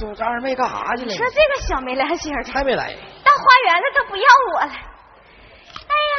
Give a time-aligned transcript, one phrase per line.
[0.00, 1.08] 哎呀，这二妹干啥去了？
[1.12, 2.92] 你说这个小没良心的，还没来。
[3.24, 4.72] 到花园了，他不要我了。
[4.72, 6.14] 哎呀，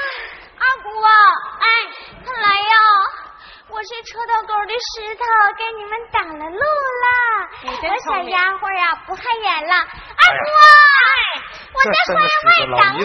[0.59, 1.09] 二姑啊，
[1.59, 1.65] 哎，
[2.23, 2.75] 快来呀！
[3.69, 5.23] 我是车头沟的石头，
[5.57, 7.07] 给你们挡了路了。
[7.63, 7.71] 我
[8.03, 9.75] 小丫鬟呀，不害眼了。
[9.75, 9.83] 二
[10.37, 10.45] 姑，
[11.73, 13.01] 我在花园外等你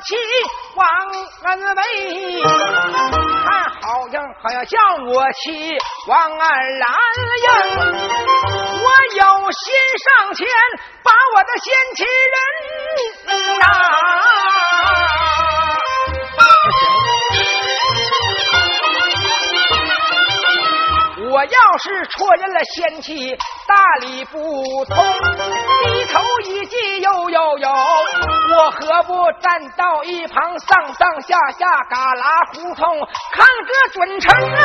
[0.00, 0.16] 妻
[0.74, 0.86] 王
[1.44, 2.42] 恩威，
[3.44, 3.48] 他
[3.80, 6.46] 好像好像叫我妻王二
[6.78, 6.88] 郎
[7.44, 7.48] 呀。
[8.80, 8.86] 我
[9.16, 9.22] 有
[9.52, 9.64] 心
[9.98, 10.46] 上前
[11.02, 11.66] 把我的先
[11.96, 12.36] 妻人
[13.58, 13.62] 打。
[21.30, 23.36] 我要是戳认了仙气，
[23.68, 24.96] 大理不通，
[25.84, 32.98] 低头一记又又有，我何不站到一旁，上上下下旮旯胡同
[33.30, 34.64] 看个准成啊？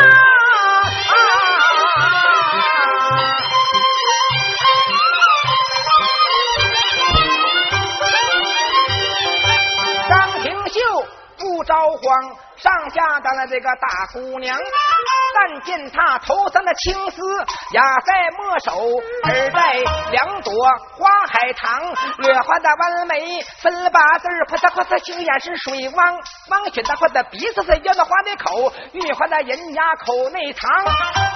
[10.07, 10.79] 张廷秀
[11.37, 14.57] 不不着慌，上下当了这个大姑娘。
[15.35, 17.17] 但见她头上的青丝
[17.71, 18.71] 压在墨手，
[19.23, 19.79] 耳戴
[20.11, 20.53] 两朵
[20.97, 21.81] 花海棠，
[22.19, 26.19] 略花的弯眉，分了八字儿，啪嗒啪嗒，杏眼是水汪
[26.49, 30.69] 汪，雪大花的鼻子是圆的花的口，玉花的人牙口内藏，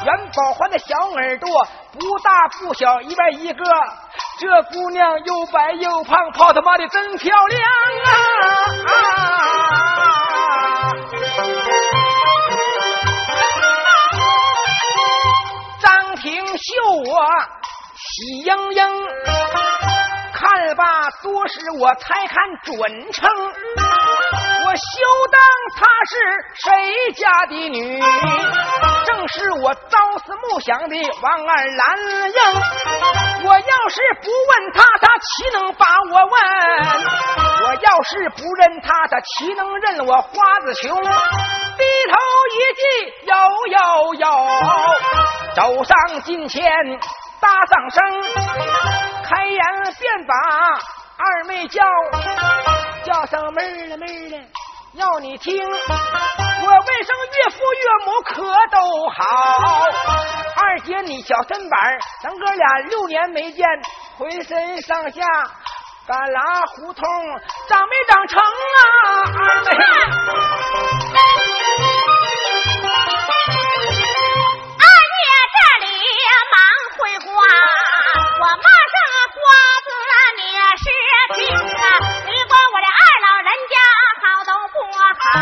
[0.05, 3.63] 元宝花的小耳朵不大不小，一边一个，
[4.39, 7.61] 这姑娘又白又胖，泡他妈的真漂亮
[8.85, 8.93] 啊！
[10.76, 10.76] 张
[16.57, 17.27] 秀我
[17.95, 18.81] 喜盈盈，
[20.33, 23.29] 看罢多时我才看准称。
[24.67, 24.81] 我休
[25.31, 25.39] 当
[25.77, 26.11] 她是
[26.55, 28.03] 谁家的女，
[29.05, 31.97] 正是我朝思暮想的王二兰
[32.27, 32.37] 英。
[33.45, 36.35] 我要是不问她，她岂能把我问？
[37.63, 40.93] 我要是不认她，她岂能认我花子熊？
[40.97, 42.17] 低头
[42.51, 42.83] 一记，
[43.23, 43.33] 有
[43.71, 44.27] 有有，
[45.55, 46.61] 走上近前，
[47.39, 48.03] 搭上声，
[49.23, 49.61] 开言
[49.97, 50.33] 便把
[51.19, 51.83] 二妹叫，
[53.03, 54.37] 叫声妹儿了妹儿了。
[54.93, 58.35] 要你听，我为生岳父岳母可
[58.71, 59.17] 都好。
[60.55, 63.67] 二姐你小身板，咱哥俩六年没见，
[64.17, 65.21] 浑身上下
[66.07, 67.05] 干拉胡同，
[67.67, 68.45] 长没长成啊？
[69.25, 69.69] 二妹。
[74.79, 74.85] 二
[75.23, 75.87] 爷这里
[76.53, 76.55] 忙
[76.97, 77.25] 回话，
[78.39, 78.95] 我马上
[79.33, 79.35] 花
[79.83, 79.87] 子
[81.27, 81.59] 是听啊，
[82.23, 83.75] 你管我这二老人家
[84.23, 85.35] 好都不好，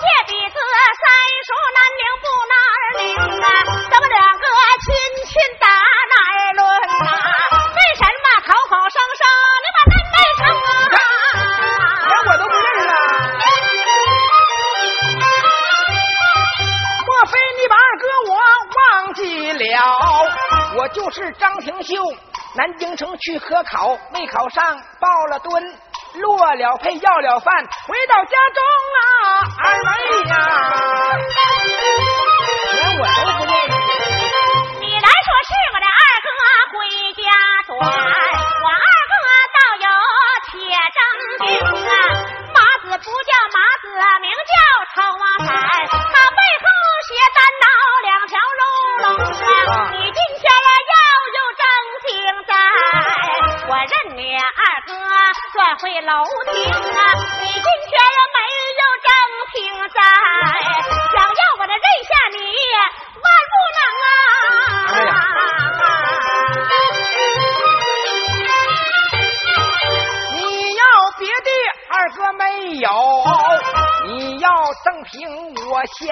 [0.00, 0.58] 借鼻子
[0.98, 1.06] 三
[1.46, 3.06] 叔难领不哪儿领
[3.42, 3.46] 啊，
[3.90, 4.44] 咱们两个
[4.82, 4.90] 亲
[5.26, 5.30] 亲
[5.60, 7.14] 打哪儿论啊？
[7.76, 9.22] 为什么口口声声
[9.62, 10.98] 你把恁没成啊？
[12.08, 12.92] 连我都不认了。
[17.06, 18.34] 莫非你把二哥我
[18.74, 19.62] 忘记了？
[20.76, 21.94] 我就是张廷秀，
[22.56, 24.93] 南京城去科考，没考上，报
[25.38, 25.62] 蹲，
[26.14, 28.62] 落了配，要了饭，回到家中
[28.94, 29.06] 啊，
[29.58, 29.88] 二妹
[30.28, 30.34] 呀，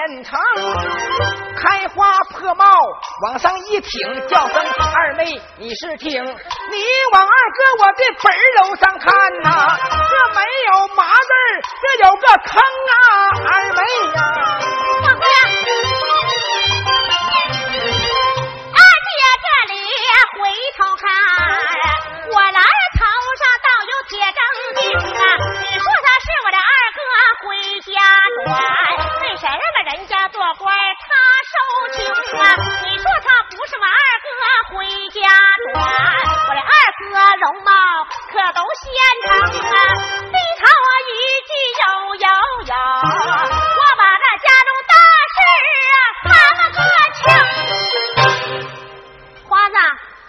[0.03, 0.37] 我现成。
[1.57, 2.65] 开花破帽
[3.25, 4.57] 往上一挺，叫声
[4.95, 6.31] 二妹你是听，你
[7.13, 11.29] 往二哥我的本楼上看呐、这没有麻字，
[11.81, 12.95] 这有个坑啊，
[32.39, 32.57] 啊？
[32.85, 33.91] 你说他不是我二
[34.23, 34.29] 哥
[34.71, 35.21] 回家
[35.73, 35.75] 转，
[36.49, 37.03] 我的二哥
[37.45, 37.71] 容貌
[38.31, 38.85] 可都现
[39.23, 39.27] 成
[39.69, 39.75] 啊！
[40.31, 40.65] 低头
[41.09, 41.11] 一
[41.49, 41.51] 句
[41.83, 41.85] 有
[42.15, 42.27] 有
[42.67, 44.93] 有，我把那家中大
[45.35, 45.37] 事
[45.93, 46.79] 啊他们可
[47.19, 47.21] 清。
[49.49, 49.75] 花子，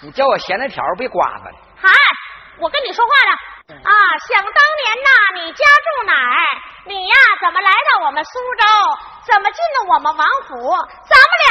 [0.01, 1.57] 你叫我咸菜条别刮巴了。
[1.81, 1.89] 嗨，
[2.59, 3.37] 我跟你说话呢
[3.83, 3.91] 啊！
[4.27, 6.43] 想当年呐，你家住哪儿？
[6.85, 8.65] 你呀，怎么来到我们苏州？
[9.25, 10.75] 怎么进了我们王府？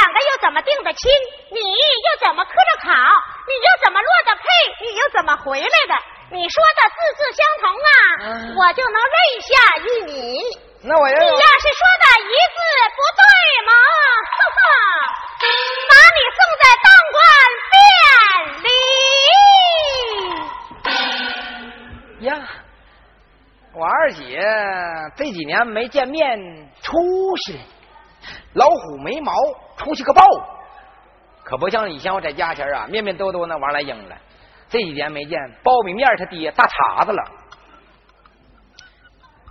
[0.03, 1.09] 两个又怎么定的亲？
[1.49, 2.91] 你又怎么磕着考？
[3.47, 4.43] 你又怎么落的配？
[4.83, 5.95] 你又怎么回来的？
[6.29, 7.87] 你说的字字相同啊，
[8.19, 10.43] 嗯我就能认下一你。
[10.83, 12.59] 那我要你要是说的一字
[12.97, 13.23] 不对
[13.65, 13.71] 嘛，
[14.27, 14.59] 哈哈，
[15.87, 17.15] 把你送在当官
[17.71, 17.79] 便
[18.65, 18.67] 里。
[22.27, 22.27] 呀，
[23.73, 24.19] 我二姐
[25.15, 26.19] 这几年没见面，
[26.81, 26.91] 出
[27.45, 27.57] 息，
[28.53, 29.31] 老虎没毛，
[29.83, 30.21] 出去个爆，
[31.43, 34.15] 可不像以前我在家前啊，面面兜兜那玩来应了。
[34.69, 37.23] 这几年没见，苞米面他爹大碴子了。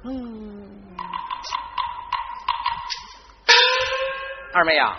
[0.05, 0.69] 嗯，
[4.53, 4.97] 二妹呀、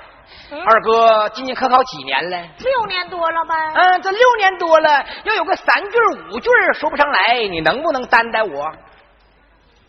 [0.51, 2.47] 嗯二哥今年科考几年了？
[2.59, 3.55] 六年多了呗。
[3.73, 5.97] 嗯，这六年多了，要有个三句
[6.29, 8.65] 五句说不上来，你能不能担待我？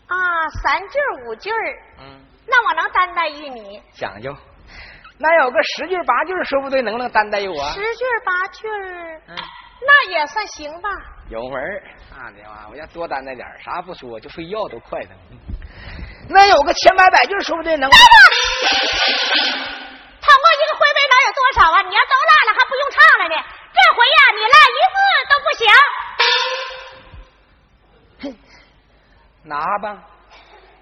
[0.07, 0.97] 啊，三句
[1.27, 1.49] 五句
[1.99, 3.81] 嗯，那我能担待于你。
[3.93, 4.35] 讲究。
[5.17, 7.69] 那有个十句八句，说不对，能不能担待我？
[7.71, 8.67] 十句八句
[9.27, 9.35] 嗯，
[9.81, 10.89] 那也算行吧。
[11.29, 11.83] 有门儿。
[12.11, 15.09] 那的话，我要多担待点啥不说，就睡觉都快的。
[16.27, 17.89] 那有个千百百句，说不对，能。
[17.89, 17.97] 等
[20.21, 21.81] 唱过一个会背哪有多少啊？
[21.81, 23.35] 你要都烂了，还不用唱了呢。
[23.71, 24.97] 这回呀，你烂一字
[25.31, 25.63] 都不行。
[29.43, 30.03] 拿吧，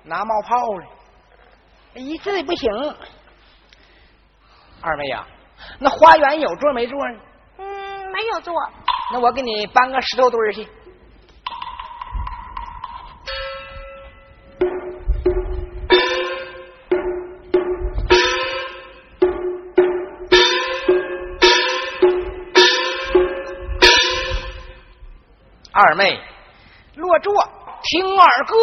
[0.03, 0.85] 拿冒泡了，
[1.95, 2.71] 一字也不行。
[4.85, 5.25] 二妹呀，
[5.79, 7.19] 那花园有座没座呢？
[7.57, 7.65] 嗯，
[8.11, 8.53] 没有座。
[9.13, 10.67] 那我给你搬个石头堆儿去。
[25.71, 26.19] 二妹，
[26.95, 27.33] 落座，
[27.83, 28.55] 听二哥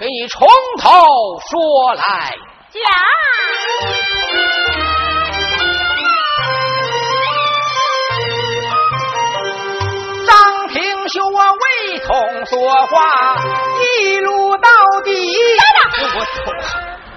[0.00, 0.48] 给你从
[0.80, 0.90] 头
[1.48, 2.34] 说来。
[2.70, 2.82] 讲。
[12.04, 13.34] 未同说话，
[13.80, 14.68] 一路到
[15.02, 15.10] 底。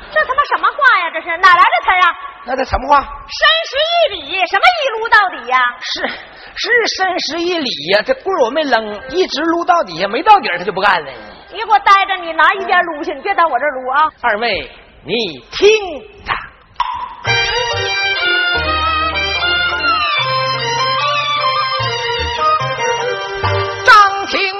[0.09, 1.11] 这他妈什么话呀？
[1.13, 2.07] 这是哪来的词儿啊？
[2.45, 3.01] 那这什么话？
[3.01, 3.75] 深十
[4.15, 5.59] 一里，什么一撸到底呀？
[5.81, 6.07] 是
[6.55, 11.11] 是深十一里呀、这棍儿我没扔，一直撸到底下，没到底儿他就不干了。
[11.51, 14.09] 你给我待着，你拿一边撸去，你别在我这撸啊！
[14.21, 14.71] 二妹，
[15.03, 15.13] 你
[15.51, 15.67] 听
[16.25, 16.33] 着。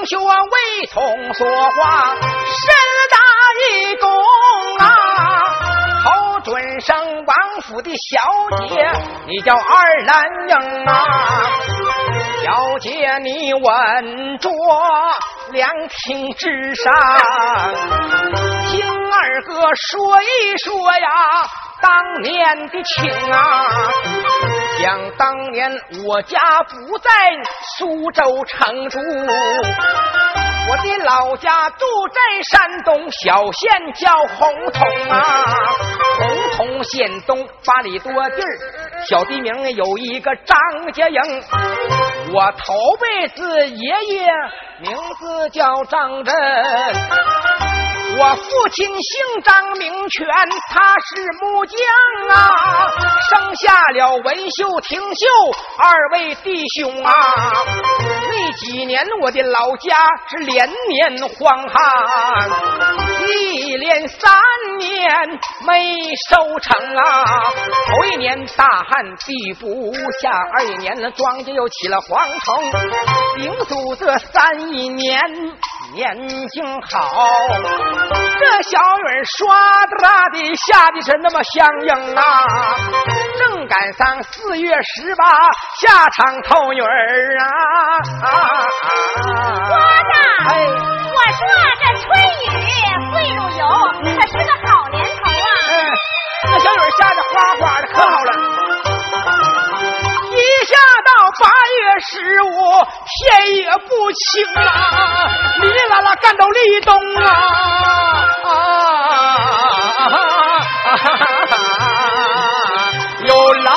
[0.08, 2.74] 张廷秀啊，未同说话，身
[3.10, 3.16] 大
[3.60, 4.10] 一弓
[4.78, 4.84] 啊，
[6.04, 6.96] 侯准生
[7.26, 8.20] 王府的小
[8.68, 8.90] 姐，
[9.26, 9.60] 你叫二
[10.06, 10.92] 兰英啊，
[12.42, 14.50] 小姐你稳着，
[15.52, 16.92] 两厅之上。
[18.70, 18.80] 听
[19.12, 21.08] 二哥说一说呀，
[21.82, 23.66] 当年的情啊，
[24.78, 25.72] 想当年
[26.06, 27.10] 我家不在
[27.76, 29.00] 苏州城住，
[30.70, 35.20] 我的老家住在山东小县叫洪洞啊，
[36.16, 40.56] 洪洞县东八里多地儿，小地名有一个张
[40.92, 41.42] 家营，
[42.32, 44.28] 我头辈子爷爷
[44.80, 46.32] 名字叫张震。
[48.20, 50.26] 我父亲姓张名权，
[50.70, 51.78] 他是木匠
[52.30, 52.90] 啊，
[53.30, 55.26] 生下了文秀、廷秀
[55.78, 57.12] 二位弟兄啊。
[58.28, 59.94] 那几年我的老家
[60.30, 62.50] 是连年荒旱，
[63.28, 64.32] 一连三
[64.78, 65.08] 年
[65.64, 65.96] 没
[66.28, 67.24] 收成啊。
[67.86, 72.64] 头一年大旱地不下，二一年呢庄稼又起了蝗虫，
[73.36, 75.20] 顶住这三一年
[75.92, 76.16] 年
[76.48, 77.26] 景好。
[78.40, 79.46] 这小雨儿唰
[80.00, 82.22] 哒的下的是那么相应啊，
[83.38, 87.44] 正赶上四月十八下场透雨儿啊
[88.22, 89.42] 啊啊！
[89.68, 90.14] 郭大，
[90.48, 91.40] 哎，我说
[91.80, 92.06] 这春
[92.44, 92.46] 雨
[93.12, 93.62] 会如油，
[94.02, 95.48] 可是个好年头啊！
[95.68, 95.72] 嗯，
[96.52, 98.30] 那小雨下的哗哗的，可好了。
[100.30, 100.72] 一下
[101.04, 102.48] 到八月十五，
[103.06, 104.60] 天也不晴啊，
[105.60, 107.26] 哩哩啦啦干到立冬啊
[108.44, 108.48] 啊！
[113.24, 113.74] 有狼，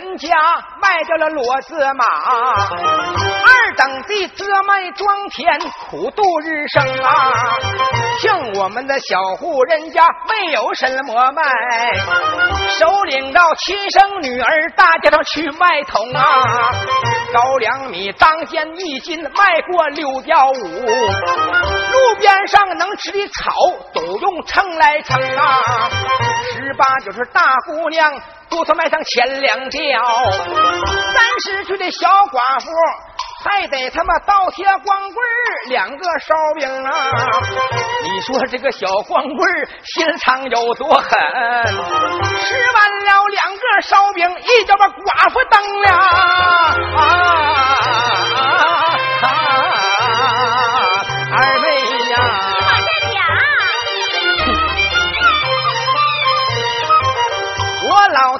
[0.00, 0.28] 人家
[0.80, 2.04] 卖掉了骡子马，
[3.44, 7.32] 二等地遮卖庄田，苦度日生啊。
[8.22, 11.42] 像我们的小户人家没有什么卖，
[12.78, 16.70] 首领到亲生女儿大街上去卖桶啊。
[17.34, 23.52] 高粱米当间一斤卖过六吊五，路边上能吃的草
[23.92, 25.90] 都用秤来称啊。
[26.54, 28.12] 十八九是大姑娘，
[28.50, 30.02] 多头卖上千两吊；
[31.14, 32.70] 三十岁的小寡妇，
[33.44, 35.24] 还得他妈倒贴光棍
[35.68, 36.90] 两个烧饼啊！
[38.02, 41.08] 你说这个小光棍心肠有多狠？
[41.08, 46.76] 吃完了两个烧饼，一脚把寡妇蹬了啊！
[46.96, 47.06] 啊
[48.79, 48.79] 二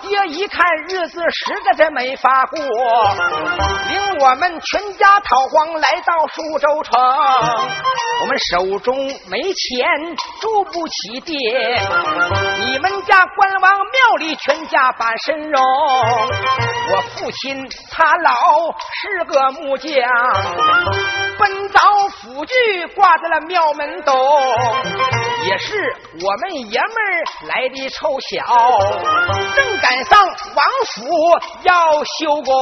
[0.02, 6.98] 爹一看日子实在是没法过，领我们全家逃荒来到苏州城。
[8.22, 8.96] 我们手中
[9.28, 11.36] 没钱，住不起店。
[12.66, 15.62] 你们家关王庙里全家把身荣，
[16.92, 18.34] 我父亲他老
[18.92, 19.90] 是个木匠，
[21.38, 21.80] 奔早
[22.20, 22.54] 斧锯
[22.94, 24.14] 挂在了庙门东，
[25.46, 28.78] 也是我们爷们儿来的凑巧，
[29.56, 30.98] 正赶上王府
[31.62, 32.52] 要修工，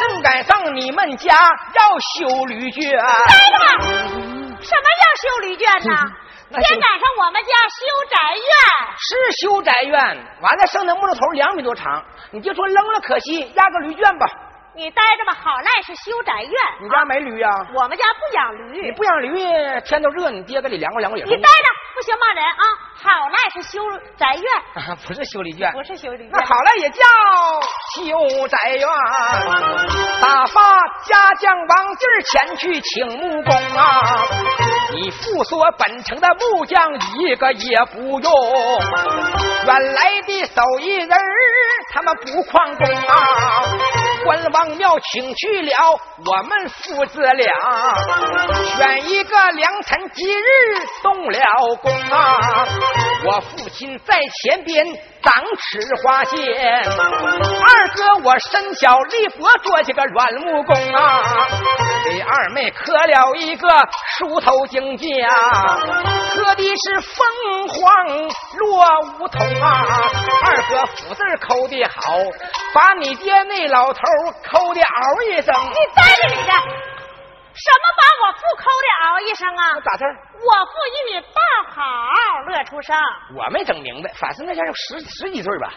[0.00, 2.90] 正赶上你们家要修驴圈。
[2.92, 3.66] 待着吧，
[4.60, 5.90] 什么叫修驴圈呢？
[6.52, 8.44] 先赶上我们家修宅院，
[8.98, 9.10] 是
[9.40, 9.98] 修宅院，
[10.42, 14.26] 完了剩的木头头两米多长，你就说扔了可惜，压个驴圈吧。
[14.74, 16.50] 你待着吧，好赖是修宅院。
[16.80, 17.48] 你家没驴呀？
[17.74, 18.80] 我们家不养驴。
[18.86, 21.24] 你不养驴，天都热，你爹给你凉快凉快也。
[21.24, 21.46] 你待着，
[21.94, 22.64] 不行骂人啊！
[23.02, 23.82] 好赖是修
[24.16, 26.30] 宅院， 不是修理院，不是修理院。
[26.32, 27.04] 那好赖也叫
[27.96, 28.88] 修宅院。
[30.22, 30.62] 打发
[31.04, 34.24] 家将王进前去请木工啊！
[34.94, 38.32] 你父所本城的木匠一个也不用，
[39.66, 41.10] 原来的手艺人
[41.92, 43.12] 他们不旷工啊！
[44.24, 45.72] 关王庙请去了
[46.24, 47.54] 我们父子俩，
[48.76, 50.40] 选一个良辰吉日
[51.02, 51.38] 动了
[51.82, 52.66] 工啊！
[53.24, 54.86] 我父亲在前边
[55.22, 56.36] 掌持花线，
[56.84, 61.22] 二哥我身小力薄做起个软木工啊！
[62.04, 63.68] 给二妹刻了一个
[64.18, 65.06] 梳头镜架，
[66.34, 68.06] 刻的是凤凰
[68.58, 68.84] 落
[69.20, 69.86] 梧桐啊！
[70.44, 72.18] 二哥福字抠的好，
[72.74, 74.00] 把你爹那老头
[74.50, 75.54] 抠的嗷一声。
[75.54, 76.52] 你呆着你的，
[77.54, 79.80] 什么把我父抠的嗷一声啊？
[79.84, 81.82] 咋事我父一米八好
[82.48, 82.96] 乐出声。
[83.36, 85.74] 我没整明白，反正那家有十十几岁吧。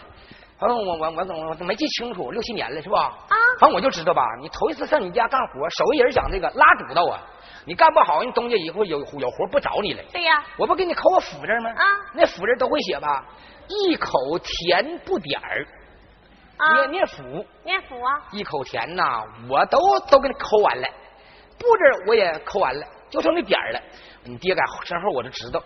[0.58, 3.12] 反正我我我我我没记清楚，六七年了是吧？
[3.28, 3.36] 啊。
[3.60, 7.20] 反正我就知道吧，你头一次上你家干活，手艺人讲这个拉主道啊，
[7.66, 10.02] 你干不好，人东家以后有有活不找你了。
[10.12, 10.42] 对呀。
[10.56, 11.70] 我不给你抠个斧字吗？
[11.70, 11.84] 啊。
[12.14, 13.22] 那斧字都会写吧？
[13.68, 15.66] 一口甜不点儿。
[16.56, 16.74] 啊。
[16.76, 17.46] 念念斧。
[17.62, 18.22] 念斧啊。
[18.32, 19.78] 一口甜呐，我都
[20.10, 20.88] 都给你抠完了，
[21.58, 23.80] 布置我也抠完了，就剩那点儿了。
[24.24, 25.62] 你爹在身后我就知道，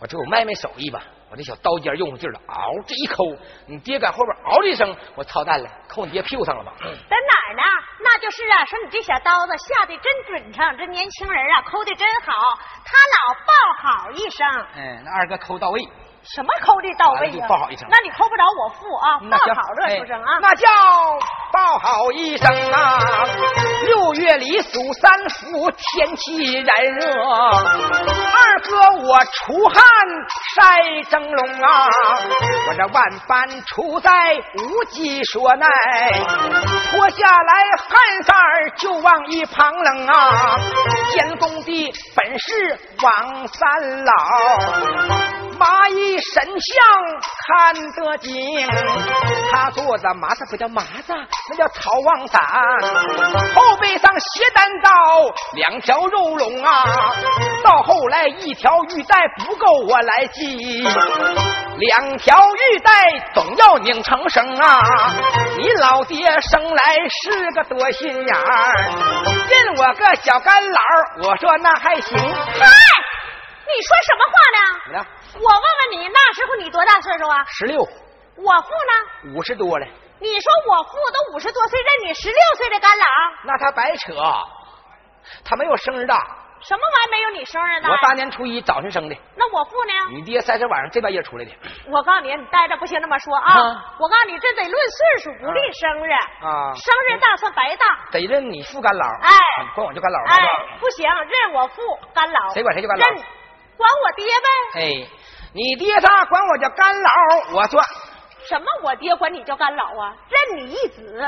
[0.00, 1.02] 我这我卖卖手艺吧。
[1.30, 3.24] 我这小刀尖用上劲了，嗷，这一抠，
[3.66, 6.74] 你爹在后边嗷的一声，我操蛋了，扣你爹屁股上了吧？
[6.78, 7.62] 在哪儿呢？
[8.00, 12.32] 那就是啊，说你这小刀子下的真准成，这年轻人啊抠的真好，
[12.84, 14.46] 他老报好一声。
[14.76, 15.80] 嗯，那二哥抠到位。
[16.24, 17.48] 什么抠的到位啊？
[17.48, 17.86] 报好一声。
[17.90, 20.38] 那你抠不着我付啊，报好乐出声啊。
[20.40, 20.68] 那叫
[21.52, 23.00] 报好一声啊！
[23.84, 29.82] 六月里数三伏，天气炎热，二哥我出汗
[30.54, 31.88] 晒蒸笼啊！
[32.68, 34.10] 我这万般出在
[34.58, 35.66] 无计所奈，
[36.90, 40.56] 脱下来汗衫儿就往一旁扔啊！
[41.10, 44.12] 监工的本是王三老。
[45.58, 46.76] 蚂蚁神像
[47.46, 48.66] 看得紧，
[49.50, 51.12] 他坐着麻子不叫麻子，
[51.50, 52.40] 那叫草王伞，
[53.54, 54.90] 后背上斜单刀，
[55.54, 56.82] 两条肉龙啊，
[57.62, 60.82] 到后来一条玉带不够我来系，
[61.76, 62.92] 两条玉带
[63.34, 64.80] 总要拧成绳啊！
[65.58, 68.74] 你老爹生来是个多心眼儿，
[69.48, 70.80] 认我个小干老，
[71.24, 72.16] 我说那还行。
[72.18, 72.66] 嗨，
[73.66, 74.58] 你说什么话呢？
[74.84, 75.06] 怎么了？
[75.34, 77.44] 我问问你，那时候你多大岁数啊？
[77.48, 77.80] 十六。
[77.80, 79.34] 我父呢？
[79.34, 79.86] 五十多了。
[80.20, 83.04] 你说我父都五十多岁，认你十六岁的干老？
[83.44, 84.14] 那他白扯，
[85.44, 86.38] 他没有生日大。
[86.60, 87.90] 什么玩意没有你生日大？
[87.90, 89.16] 我大年初一早晨生的。
[89.34, 89.92] 那我父呢？
[90.10, 91.50] 你爹三十晚上这半夜出来的。
[91.90, 93.94] 我告诉你，你待着不行那么说啊！
[93.98, 96.72] 我告诉你，这得论岁数，不论生日啊。
[96.76, 97.86] 生日大算白大。
[98.12, 99.06] 得认你父干老。
[99.22, 99.30] 哎，
[99.74, 100.18] 管我叫干老。
[100.26, 100.38] 哎，
[100.78, 101.82] 不行，认我父
[102.14, 102.54] 干老。
[102.54, 103.08] 谁管谁叫干老？
[103.08, 103.16] 认
[103.76, 104.80] 管我爹呗。
[104.80, 105.08] 哎。
[105.54, 107.10] 你爹他管我叫干老，
[107.54, 107.82] 我说
[108.48, 108.66] 什么？
[108.82, 110.16] 我爹管你叫干老啊？
[110.28, 111.20] 认你一子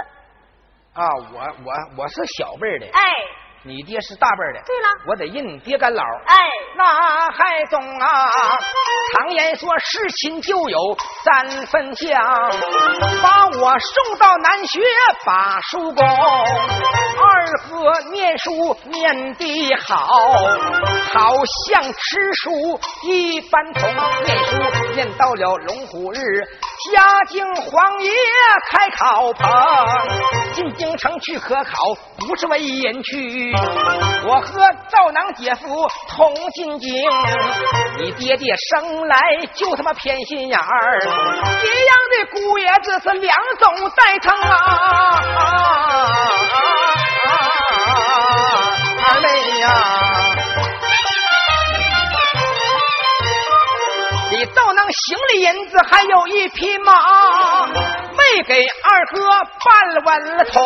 [0.94, 1.02] 啊！
[1.32, 3.00] 我我我是小辈的，哎，
[3.66, 4.64] 你爹是大辈的。
[4.66, 6.03] 对了，我得认你爹干老。
[6.27, 6.37] 哎，
[6.77, 8.29] 那还中啊！
[9.16, 10.79] 常言说，是亲就有
[11.24, 12.22] 三分像，
[13.22, 14.81] 把我送到南学
[15.24, 16.05] 把书攻。
[16.07, 20.07] 二哥念书念的好，
[21.12, 21.35] 好
[21.68, 23.94] 像吃书一般同。
[24.24, 24.57] 念书
[24.94, 26.18] 念到了龙虎日，
[26.92, 28.12] 家境皇爷
[28.68, 29.50] 开考棚，
[30.53, 31.94] 进京城去科考，
[32.27, 33.54] 不是为人去。
[34.27, 36.90] 我和赵囊姐夫同进京，
[37.99, 39.21] 你爹爹生来
[39.53, 44.51] 就他妈偏心眼儿，一样的姑爷子是两种带称啊。
[49.07, 49.69] 二妹呀，
[54.31, 59.29] 你倒能行李银子，还有一匹马，没给二哥
[59.64, 60.62] 办完了通，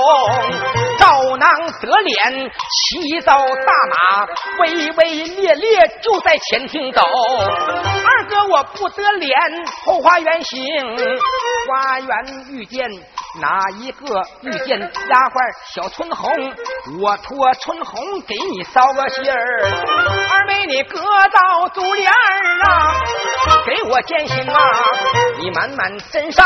[0.98, 4.26] 赵囊得脸，骑着大马，
[4.61, 7.00] 威威烈烈就在前厅走。
[7.00, 9.32] 二哥我不得脸，
[9.84, 10.62] 后花园行，
[11.68, 12.08] 花园
[12.50, 12.88] 遇见
[13.40, 14.22] 哪一个？
[14.42, 15.35] 遇见丫鬟
[15.74, 16.31] 小春红，
[17.01, 19.37] 我托春红给你捎个信儿。
[20.31, 22.14] 二妹你搁到珠帘儿
[22.64, 22.94] 啊，
[23.66, 24.61] 给我践行啊！
[25.40, 26.44] 你满满斟上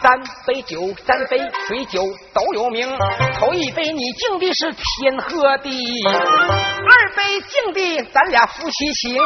[0.00, 2.96] 三杯酒，三杯水酒都有名。
[3.38, 5.70] 头一杯你敬的是天和地，
[6.06, 9.20] 二杯敬的咱俩夫妻情，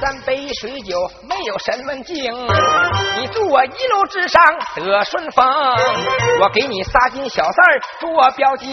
[0.00, 2.32] 三杯水酒没有什么敬，
[3.18, 5.46] 你祝我一路之上得顺风。
[6.40, 8.66] 我给你仨金小三儿做标记，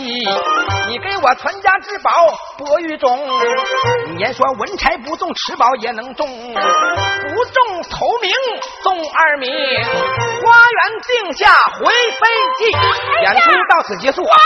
[0.88, 2.12] 你给我传家之宝
[2.58, 3.18] 博玉中。
[4.18, 8.32] 言说文才不中，吃饱也能中，不中头名
[8.84, 12.28] 中二名，花园定下回飞
[12.60, 12.72] 记。
[13.24, 14.22] 演出到此结束。
[14.22, 14.38] 王八，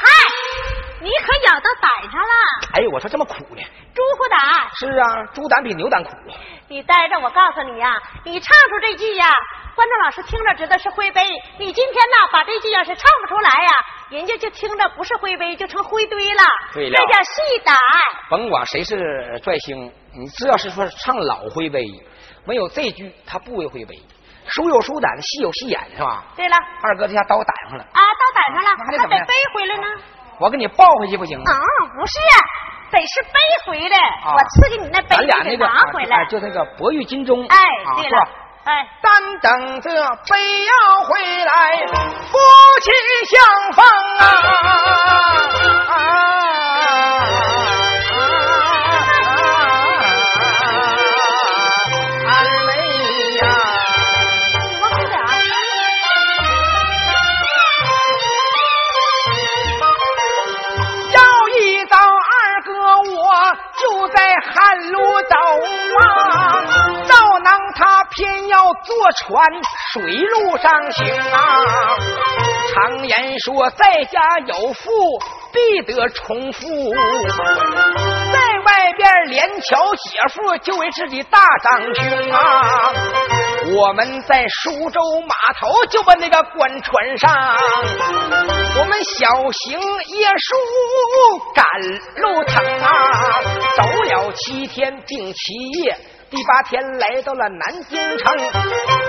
[0.00, 0.06] 嗨，
[1.00, 2.34] 你可咬到逮上了。
[2.74, 3.62] 哎呦，我说这么苦呢？
[3.94, 4.40] 猪虎胆。
[4.78, 6.10] 是啊，猪胆比牛胆苦。
[6.68, 9.28] 你待着，我告诉你呀，你唱出这句呀，
[9.74, 11.22] 观众老师听着知道是灰碑。
[11.58, 13.70] 你今天呢，把这句要是唱不出来呀，
[14.10, 16.42] 人家就听着不是灰碑，就成灰堆了。
[16.72, 17.76] 对了，这叫戏胆。
[18.28, 21.84] 甭管谁是拽星，你只要是说唱老灰碑，
[22.44, 23.96] 没有这句他不为灰碑。
[24.46, 26.24] 书有书胆，戏有戏眼，是吧？
[26.36, 27.84] 对了，二哥这下刀胆上了。
[27.84, 30.02] 啊，刀胆上了，还得背回来呢。
[30.38, 31.44] 我给你抱回去不行吗？
[31.52, 31.58] 啊，
[31.94, 32.18] 不是，
[32.90, 33.96] 得是背回来。
[34.24, 37.46] 我赐给你那杯，咱俩那个拿回来，就那个博玉金钟。
[37.46, 37.56] 哎，
[37.96, 38.28] 对了，
[38.64, 40.72] 哎，单等着杯要
[41.04, 42.38] 回来，夫
[42.82, 42.90] 妻
[43.26, 43.38] 相
[43.72, 43.84] 逢
[44.18, 44.24] 啊。
[64.88, 65.36] 路走
[66.00, 66.04] 啊，
[67.06, 69.46] 赵囊他偏要坐船
[69.92, 71.38] 水路上行啊。
[72.72, 74.90] 常言说，在家有富
[75.52, 76.94] 必得重富，
[78.32, 82.92] 在外边连桥姐夫就为自己大长兄啊。
[83.76, 87.30] 我们在苏州码头就把那个官船上，
[88.80, 90.56] 我们小行夜书
[91.52, 91.64] 赶
[92.16, 92.88] 路程啊，
[93.76, 95.98] 走了七天并七夜，
[96.30, 98.34] 第八天来到了南京城，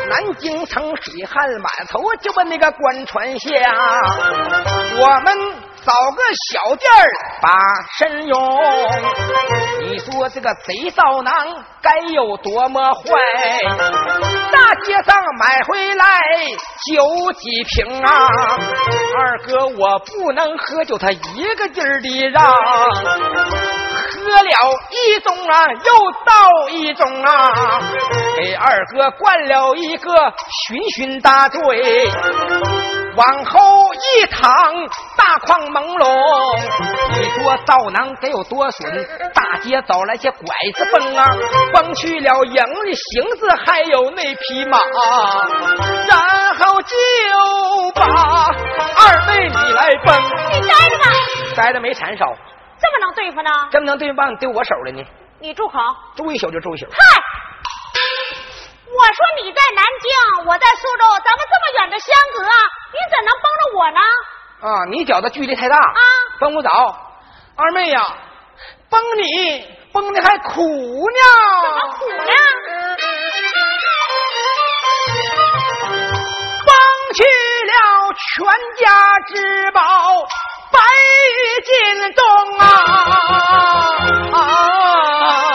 [0.09, 3.47] 南京城水旱码头就把那个官船下，
[4.99, 5.70] 我们。
[5.83, 7.09] 找个小店儿
[7.41, 7.49] 把
[7.97, 8.39] 身用，
[9.81, 11.33] 你说这个贼少囊
[11.81, 13.01] 该有多么坏？
[14.51, 16.05] 大街上买回来
[16.85, 18.27] 酒几瓶啊？
[19.17, 22.53] 二哥我不能喝酒，他一个劲儿的让，
[24.21, 24.49] 喝了
[24.89, 27.81] 一盅啊，又倒一盅啊，
[28.37, 31.59] 给二哥灌了一个醺醺大醉，
[33.15, 34.51] 往后一躺，
[35.17, 35.61] 大框。
[35.71, 36.03] 朦胧，
[37.17, 39.07] 你说道囊得有多损？
[39.33, 41.33] 大街找来些拐子崩啊，
[41.71, 42.53] 崩去了营
[42.83, 44.79] 里行子，还有那匹马，
[46.07, 46.19] 然
[46.55, 46.97] 后就
[47.95, 50.13] 把二妹你来崩。
[50.51, 51.05] 你待着吧，
[51.55, 52.25] 待着没缠烧。
[52.81, 53.51] 这么能对付呢？
[53.71, 55.03] 这么能对付，把你丢我手里呢？
[55.39, 55.79] 你住口！
[56.15, 56.85] 住一宿就住一宿。
[56.91, 56.99] 嗨，
[58.87, 62.39] 我说你在南京，我在苏州，咱们这么远的相隔，
[62.91, 63.99] 你怎能帮着我呢？
[64.61, 66.01] 啊，你觉得距离太大啊，
[66.39, 66.69] 崩不着。
[67.55, 68.01] 二妹呀，
[68.89, 71.19] 崩你崩的还苦呢。
[71.63, 72.33] 怎么苦呢？
[76.65, 76.73] 崩
[77.13, 78.45] 去了全
[78.77, 79.81] 家之宝，
[80.71, 80.79] 百
[81.65, 83.11] 斤重啊！
[84.31, 85.50] 清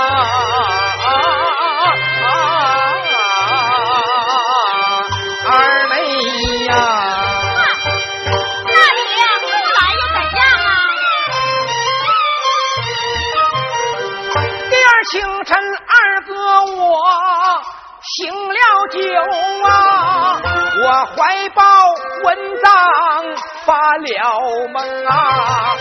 [18.14, 18.54] 醒了
[18.92, 18.98] 酒
[19.68, 20.38] 啊，
[20.80, 21.62] 我怀抱
[22.24, 22.70] 文章
[23.64, 25.74] 发了梦啊，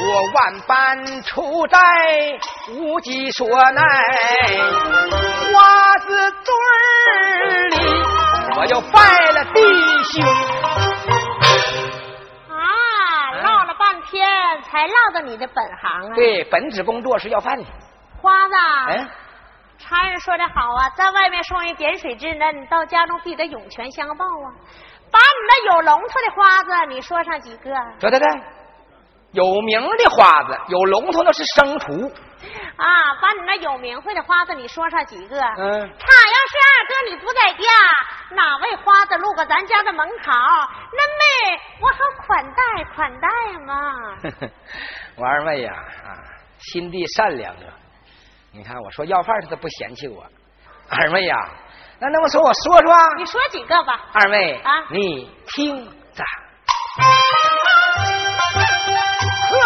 [0.00, 1.78] 我万般出寨
[2.70, 3.82] 无计所奈，
[5.52, 7.76] 花子堆里
[8.56, 9.60] 我又拜了弟
[10.04, 10.24] 兄
[12.48, 12.64] 啊，
[13.42, 14.26] 唠了半天
[14.62, 17.64] 才唠到你的本行啊，对，本职工作是要饭的。
[18.22, 18.54] 花子，
[18.88, 19.06] 哎，
[19.82, 24.46] 常人说的好啊，在外面送人点水之恩，到家中必得涌泉相报啊。
[25.10, 27.70] 把你那有龙头的花子，你说上几个？
[28.00, 28.28] 对对对，
[29.32, 32.10] 有名的花子，有龙头那是生厨。
[32.76, 35.36] 啊，把你那有名讳的花子，你说上几个？
[35.36, 37.64] 嗯，他要是二哥你不在家，
[38.30, 40.32] 哪位花子路过咱家的门口，
[40.92, 43.28] 那妹我好款待款待
[43.66, 44.46] 嘛。
[45.16, 46.08] 我二妹呀，啊，
[46.58, 47.81] 心地善良啊。
[48.52, 50.24] 你看我说要饭，他都不嫌弃我。
[50.88, 51.36] 二妹呀，
[51.98, 54.06] 那那么说我说说，你说几个吧。
[54.12, 56.22] 二妹啊，你听着。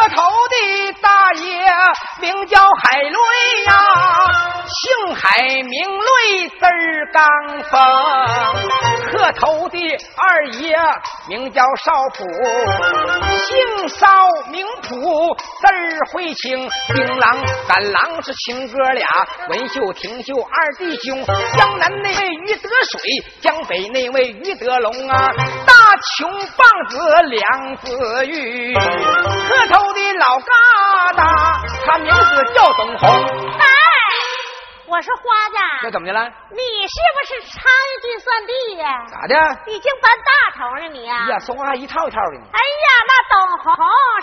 [0.08, 1.66] 头的大爷
[2.20, 3.72] 名叫海瑞呀，
[4.66, 6.56] 姓海名瑞字
[7.12, 7.22] 刚
[7.64, 7.80] 峰。
[9.10, 9.78] 磕头的
[10.16, 10.76] 二爷
[11.28, 12.24] 名叫少普，
[13.44, 14.06] 姓少
[14.50, 16.68] 名普字儿会清。
[16.94, 19.06] 丁郎赶郎是亲哥俩，
[19.48, 21.24] 文秀挺秀二弟兄。
[21.56, 23.00] 江南那位于德水，
[23.40, 25.28] 江北那位于德龙啊，
[26.18, 28.74] 穷棒子梁子玉。
[28.74, 30.50] 磕头的老疙
[31.14, 31.20] 瘩，
[31.86, 33.08] 他名字叫董红。
[33.58, 33.66] 哎，
[34.86, 36.24] 我说花子，这怎么的了？
[36.50, 39.06] 你是不是插一句算地呀？
[39.08, 39.34] 咋的？
[39.72, 41.28] 已经搬大头了你呀？
[41.28, 42.46] 呀，说话一套一套的呢。
[42.52, 43.74] 哎呀，那董红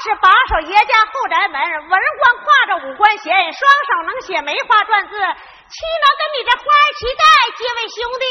[0.03, 1.99] 是把守爷家后宅门，文官
[2.43, 7.23] 挎着五官衔，双手能写梅花篆字，岂能跟你这花儿旗带
[7.57, 8.25] 结为兄弟？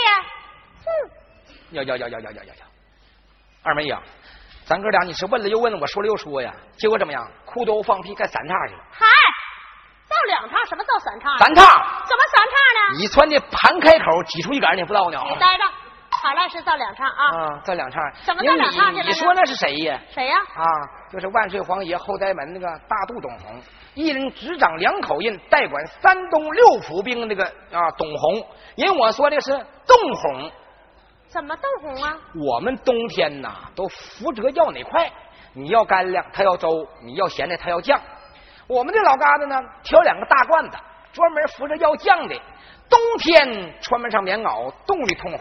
[0.85, 0.89] 哼！
[1.73, 2.65] 呀呀呀呀呀呀呀呀！
[3.65, 4.01] 二妹呀，
[4.65, 7.25] 咱哥俩你是问了又问，我说了又说呀，结果怎么样？
[7.45, 8.81] 裤兜放屁干三叉去了。
[8.91, 9.07] 嗨，
[10.09, 11.39] 造两叉什么造三叉？
[11.39, 11.63] 三叉？
[12.05, 12.55] 怎么三叉
[12.93, 12.99] 呢？
[12.99, 15.21] 你穿的盘开口挤出一杆你不知道呢？
[15.29, 15.65] 你待着，
[16.11, 17.25] 好赖是造两叉啊！
[17.37, 18.01] 啊，造两叉。
[18.25, 19.03] 怎么造两叉去了？
[19.05, 19.97] 你说那是谁呀？
[20.11, 20.37] 谁呀？
[20.57, 20.67] 啊，
[21.13, 23.63] 就是万岁皇爷后宅门那个大肚董洪，
[23.95, 28.45] 一人执掌两口印，代管山东六府兵那个啊董红。
[28.77, 30.51] 人我说的是洞红。
[31.33, 32.19] 怎么豆红啊？
[32.35, 35.11] 我们冬天呐，都扶着要哪块？
[35.55, 36.69] 你要干粮，他要粥；
[37.03, 38.01] 你要咸的，他要酱。
[38.69, 40.77] 我们这老疙瘩呢，挑两个大罐子，
[41.13, 42.35] 专门扶着要酱的。
[42.89, 45.41] 冬天穿不上棉袄，冻的通红；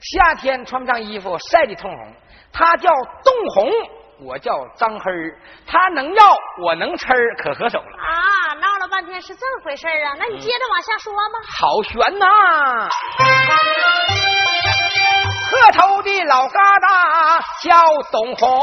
[0.00, 2.14] 夏天穿不上衣服，晒的通红。
[2.52, 2.90] 他叫
[3.22, 3.70] 冻红，
[4.26, 5.38] 我叫张黑儿。
[5.66, 7.98] 他能要，我能吃儿，可合手了。
[7.98, 10.16] 啊，闹了半天是这么回事啊？
[10.18, 11.38] 那你接着往下说吗？
[11.46, 12.88] 好悬呐！
[13.18, 14.09] 磕
[15.72, 18.60] 头的老疙瘩叫董红，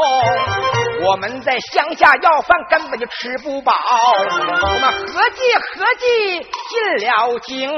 [1.08, 7.70] 我们在乡下要饭根本就吃不饱，我们合计合计进了京，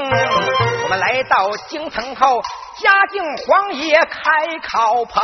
[0.84, 2.42] 我们来到京城后，
[2.82, 4.32] 嘉靖皇爷开
[4.64, 5.22] 考棚，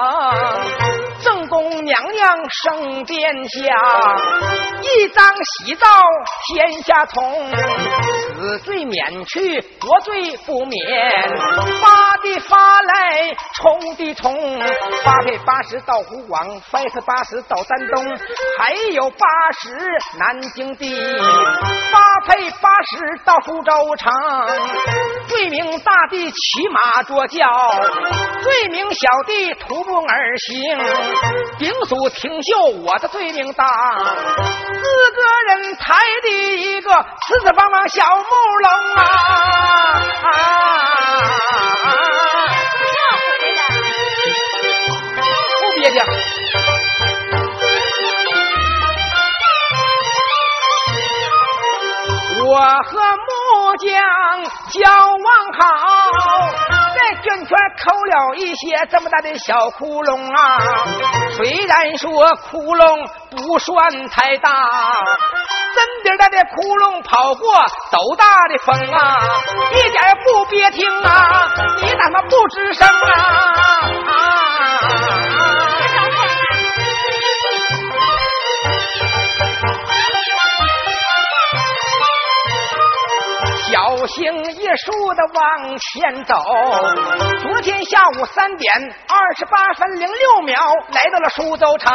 [1.21, 3.61] 正宫娘娘升殿下，
[4.81, 5.87] 一张喜照
[6.47, 7.49] 天下通，
[8.35, 11.37] 死罪免去，活罪不免，
[11.81, 14.59] 发的发来冲的冲，
[15.03, 18.17] 发配八十到湖广，发配八十到山东，
[18.59, 19.27] 还有八
[19.61, 19.69] 十
[20.19, 21.19] 南京的，
[21.91, 24.11] 发配八十到苏州城，
[25.27, 27.44] 罪名大弟骑马捉轿，
[28.41, 30.77] 罪名小弟徒步而行，
[31.59, 36.91] 顶属挺秀我的罪名大，四个人抬的一个
[37.27, 38.23] 四四方方小木
[38.61, 39.01] 笼啊
[40.23, 40.29] 啊！
[45.61, 45.97] 不憋屈。
[52.47, 52.91] 我和
[53.25, 53.89] 木匠
[54.71, 55.27] 交往
[55.57, 55.63] 好，
[57.45, 60.57] 全抠了一些这么大的小窟窿啊。
[61.35, 64.51] 虽然说窟窿不算太大，
[65.75, 67.53] 真顶大的窟窿跑过
[67.91, 69.15] 斗大的风啊，
[69.71, 71.47] 一点也不憋听啊，
[71.81, 73.13] 你怎么不吱声啊？
[74.07, 74.54] 啊！
[83.75, 86.33] 小心翼数的往前走。
[87.41, 88.73] 昨天下午三点
[89.09, 90.57] 二十八分零六秒
[90.93, 91.93] 来到了苏州城，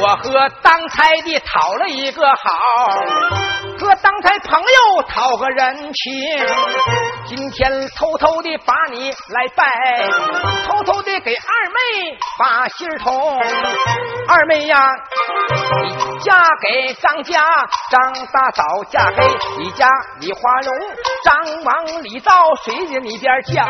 [0.00, 2.36] 我和当差的讨了一个好，
[3.80, 6.12] 和当差朋友讨个人情。
[7.26, 10.08] 今天偷偷的把你来拜，
[10.64, 13.42] 偷偷的给二妹把信儿通。
[14.28, 14.88] 二妹呀，
[16.22, 17.42] 嫁给张家
[17.90, 19.26] 张大嫂，嫁给
[19.58, 19.88] 李家
[20.20, 20.40] 李花
[21.24, 22.32] 张王李赵
[22.64, 23.66] 谁家里边家？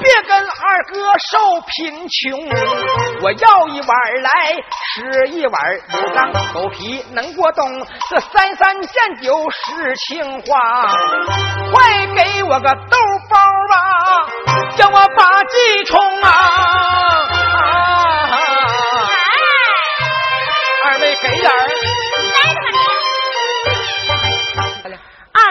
[0.00, 2.16] 别跟二哥受贫穷
[3.20, 4.30] 我要一碗来
[4.94, 5.54] 吃一碗
[5.92, 10.52] 有张狗皮能过冬这三三见酒是情话。
[11.72, 12.96] 快给我个豆
[13.28, 13.36] 包
[13.68, 13.74] 吧
[14.76, 16.28] 叫我把鸡冲啊！
[20.84, 21.50] 二位给点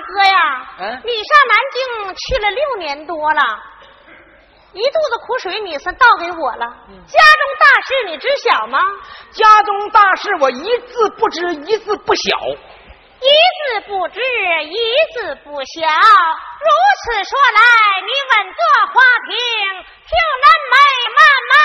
[0.08, 3.42] 哥呀，嗯、你上南京去了六年多了，
[4.74, 6.66] 一肚子苦水你算倒给我了。
[6.90, 8.80] 嗯、家中大事你知晓吗？
[9.32, 12.38] 家中大事我一字不知，一字不晓。
[13.20, 14.22] 一字不知，
[14.64, 14.78] 一
[15.14, 15.88] 字不晓。
[15.90, 16.70] 如
[17.02, 17.62] 此说来，
[18.06, 18.62] 你稳坐
[18.94, 18.94] 花
[19.28, 19.36] 瓶，
[20.06, 20.12] 听
[20.44, 20.76] 南美
[21.18, 21.58] 慢慢。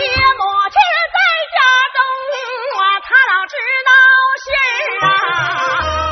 [0.00, 0.42] 爹母
[0.72, 0.80] 亲
[1.12, 1.20] 在
[1.52, 1.60] 家
[1.92, 2.00] 中
[2.80, 3.92] 啊，他老知道
[4.40, 5.12] 事儿啊。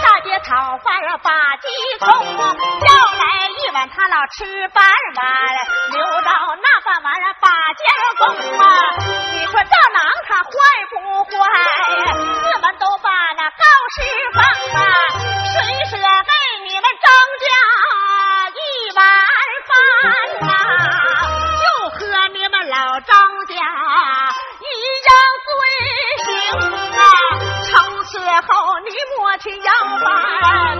[0.04, 1.64] 大姐炒饭把鸡
[1.98, 2.04] 葱
[2.36, 5.24] 啊，要来一碗，他老吃半碗，
[5.92, 6.30] 留到
[6.60, 7.48] 那饭碗把
[7.80, 8.28] 家供
[8.60, 8.62] 啊。
[9.32, 10.50] 你说这郎它坏
[10.90, 11.32] 不坏？
[12.12, 13.08] 四门都把
[13.38, 13.64] 那高
[13.96, 13.96] 示
[14.34, 14.36] 放
[14.82, 14.84] 啊，
[15.48, 15.56] 谁
[15.96, 16.27] 说？
[30.40, 30.77] 饭，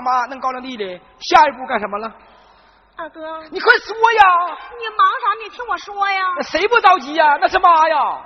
[0.00, 2.12] 妈弄高粱地里，下一步干什么了？
[2.96, 4.22] 二哥，你快说呀！
[4.78, 5.42] 你忙啥？
[5.42, 6.20] 你听我说呀！
[6.36, 7.36] 那谁不着急呀？
[7.40, 8.20] 那是妈呀！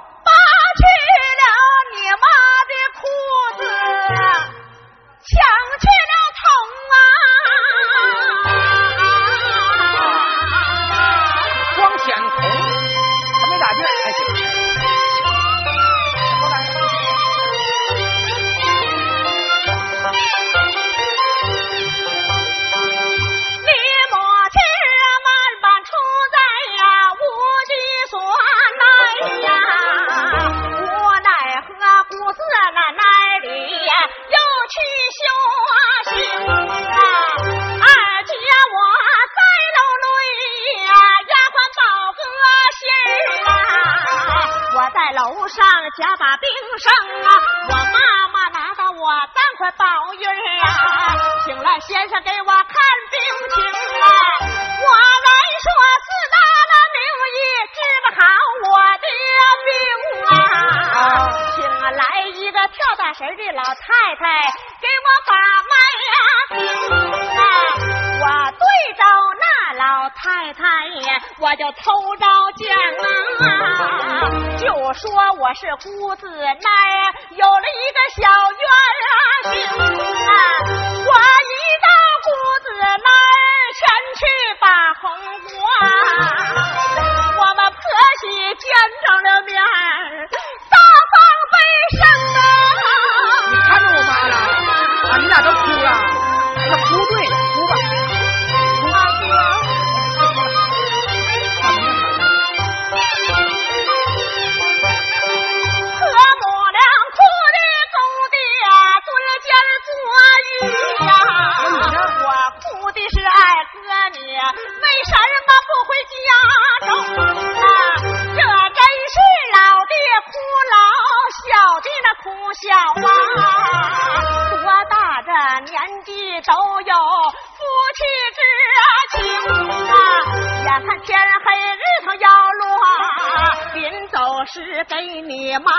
[134.49, 135.71] 临走时给你妈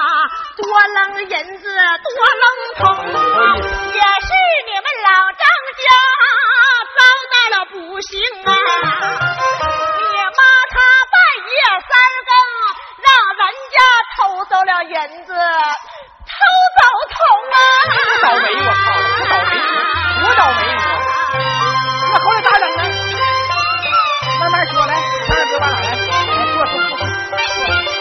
[0.55, 0.61] 多
[0.93, 1.63] 扔银子
[2.03, 2.43] 多扔
[2.77, 2.83] 铜，
[3.93, 4.29] 也是
[4.67, 5.41] 你们老张
[5.79, 5.83] 家
[6.95, 6.99] 遭
[7.31, 8.11] 到了不幸
[8.45, 8.47] 啊！
[9.97, 10.05] 你
[10.37, 10.39] 妈
[10.69, 10.75] 她
[11.09, 11.17] 半
[11.49, 11.57] 夜
[11.87, 11.91] 三
[12.27, 12.31] 更
[13.01, 13.07] 让
[13.37, 13.41] 人
[13.71, 13.77] 家
[14.15, 14.93] 偷走了银
[15.25, 16.31] 子，偷
[16.77, 17.17] 走铜
[17.49, 17.57] 啊！
[18.21, 19.51] 倒霉我操，多倒霉，
[20.21, 20.85] 多倒霉你说。
[22.11, 22.81] 那后来咋整呢？
[24.39, 24.93] 慢慢说来，
[25.27, 25.83] 三二哥往哪来？
[25.89, 25.95] 来
[26.53, 26.87] 坐坐坐
[27.85, 27.98] 坐。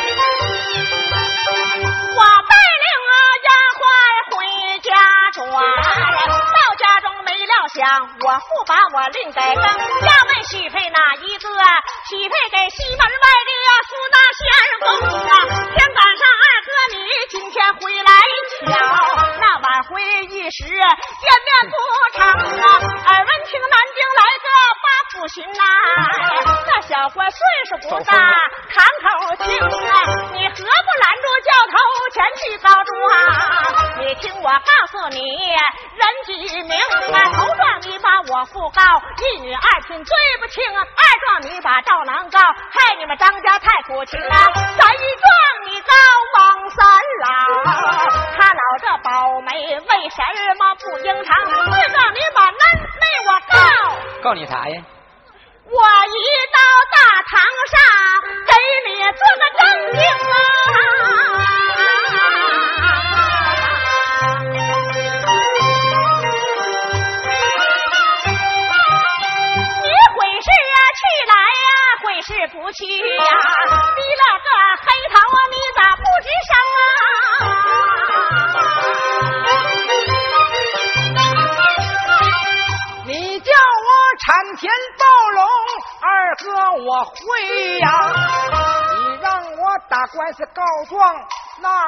[7.78, 11.48] 想，我父把我另给更，要问许配哪一个？
[12.10, 13.50] 许配给西门外的
[13.86, 14.42] 苏大仙
[14.82, 15.32] 公啊！
[15.76, 16.98] 天赶上二哥你
[17.30, 18.10] 今天回来
[18.66, 18.74] 巧，
[19.38, 20.74] 那晚回一时见
[21.46, 21.78] 面不
[22.18, 22.66] 成啊！
[23.06, 24.48] 耳闻听南京来个
[24.82, 25.62] 八府巡呐，
[26.66, 27.38] 那小伙岁
[27.70, 28.10] 数不大，
[28.74, 29.06] 堂口
[29.44, 29.94] 轻啊，
[30.32, 31.78] 你何不拦住教头
[32.12, 33.14] 前去告状啊？
[34.00, 36.72] 你听我告诉你，人几名
[37.14, 37.16] 啊？
[37.34, 37.46] 头
[38.30, 38.82] 我父高，
[39.16, 44.36] 一女二亲罪不轻啊；二壮你把赵郎告，害你们张家太苦情啊；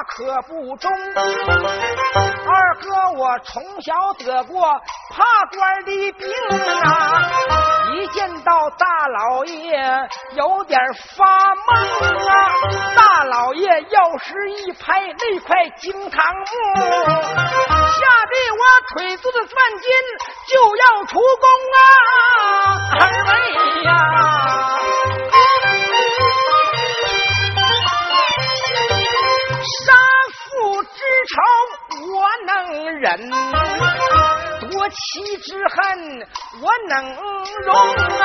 [0.08, 0.90] 可不中。
[2.46, 4.62] 二哥我从小得过
[5.10, 5.24] 怕
[5.56, 6.28] 官的病
[6.82, 7.30] 啊，
[7.94, 10.80] 一见到大老爷有点
[11.16, 11.68] 发懵
[12.28, 12.32] 啊。
[12.96, 16.44] 大老爷要是一拍那块惊堂木，
[16.74, 18.62] 吓得我
[18.94, 19.88] 腿肚子转筋，
[20.48, 21.46] 就要出宫
[21.76, 21.80] 啊！
[22.92, 23.32] 二位
[23.84, 23.90] 呀！
[31.30, 31.36] 仇
[32.12, 32.50] 我能
[32.98, 33.30] 忍，
[34.68, 35.76] 夺妻之恨
[36.60, 38.24] 我能容啊！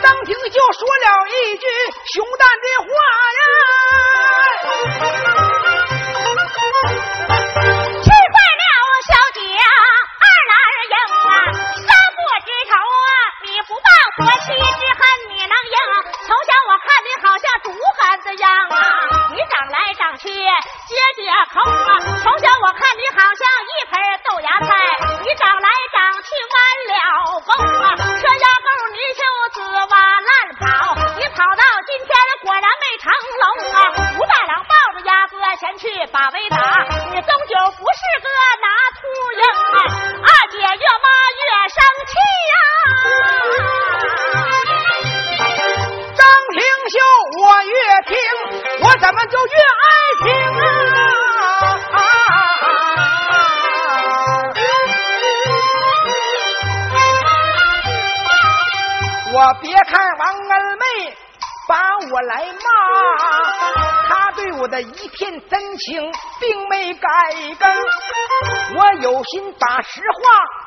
[0.00, 1.66] 张廷就说了一句
[2.12, 2.88] 熊蛋的话
[3.38, 3.42] 呀。
[8.02, 8.62] 气坏了
[9.08, 9.38] 小姐
[10.22, 10.54] 二郎
[10.92, 10.94] 英
[11.26, 11.32] 啊！
[11.74, 13.12] 杀父之仇啊，
[13.66, 13.88] 不报
[14.20, 15.00] 国妻之恨
[15.30, 15.76] 你能赢？
[16.26, 18.76] 从小我看你好像竹竿子样啊，
[19.32, 21.96] 你长来长去结结空啊！
[22.20, 23.96] 从小我看你好像一盆
[24.28, 24.68] 豆芽菜，
[25.24, 26.56] 你长来长去弯
[26.92, 26.92] 了
[27.40, 27.48] 弓
[27.80, 27.96] 啊！
[27.96, 30.28] 车压钩你就自挖乱
[30.60, 32.12] 跑，你跑到今天
[32.44, 33.08] 果然没成
[33.40, 33.80] 龙啊！
[34.12, 36.84] 武大郎抱着鸭子前去把围打，
[37.16, 38.28] 你终究不是个
[38.60, 38.68] 拿
[39.00, 39.08] 秃
[39.40, 39.42] 鹰
[39.72, 39.88] 啊！
[40.20, 41.08] 二姐越骂
[41.40, 41.42] 越
[41.72, 42.12] 生气
[42.52, 42.54] 呀、
[46.16, 46.58] 张廷
[46.90, 46.96] 秀，
[47.40, 47.74] 我越
[48.06, 48.12] 听
[48.82, 49.84] 我怎么就越爱
[50.22, 50.26] 听
[51.92, 51.96] 啊！
[59.36, 60.82] 我别看王二妹
[61.66, 61.74] 把
[62.12, 62.68] 我来骂，
[64.08, 67.08] 她对我的一片真情并没改
[67.58, 67.68] 更。
[68.76, 70.20] 我有心把实话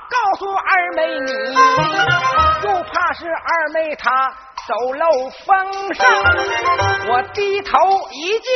[0.10, 1.32] 告诉二妹你，
[2.64, 4.34] 又怕是二妹她
[4.68, 6.06] 走漏风声。
[7.10, 7.78] 我低头
[8.12, 8.48] 一记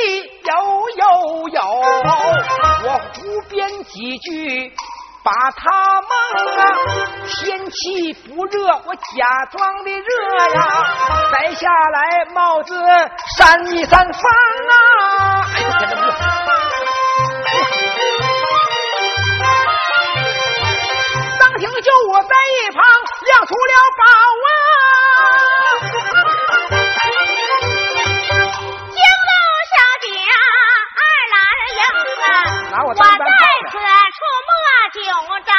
[0.43, 0.53] 有
[0.97, 1.61] 有有，
[2.83, 4.73] 我胡编几句。
[5.23, 6.09] 把他蒙
[6.57, 6.59] 啊！
[7.27, 10.09] 天气不热，我假装的热
[10.55, 10.59] 呀，
[11.31, 12.73] 摘下来帽子
[13.37, 14.23] 扇一扇风
[14.71, 15.45] 啊！
[15.53, 15.95] 哎呦，天这
[21.61, 22.81] 廷就我在一旁
[23.21, 24.03] 亮出了宝
[24.41, 24.49] 啊！
[28.89, 29.31] 京东
[29.69, 30.09] 小姐
[30.97, 31.37] 二郎
[31.77, 31.79] 英
[32.73, 33.77] 啊，我在此
[34.17, 34.51] 处莫
[34.89, 34.97] 久
[35.45, 35.53] 站，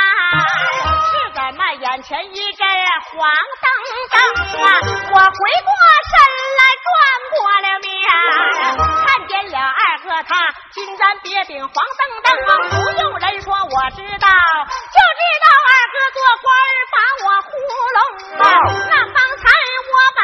[1.07, 2.67] 是怎么眼前一阵
[3.13, 3.23] 黄
[3.63, 3.65] 澄
[4.11, 4.13] 澄
[4.59, 4.67] 啊？
[4.83, 5.71] 我回过
[6.11, 6.13] 身
[6.59, 6.91] 来转
[7.31, 7.87] 过了面，
[9.07, 9.55] 看见了
[10.03, 10.35] 可他
[10.73, 12.51] 金簪别顶黄澄澄啊！
[12.71, 14.29] 不用人说我知道，
[14.91, 16.51] 就知道二哥做官
[16.91, 17.51] 把我糊
[17.95, 17.99] 弄
[18.39, 18.43] 了！
[18.91, 19.45] 那方才
[19.87, 20.21] 我把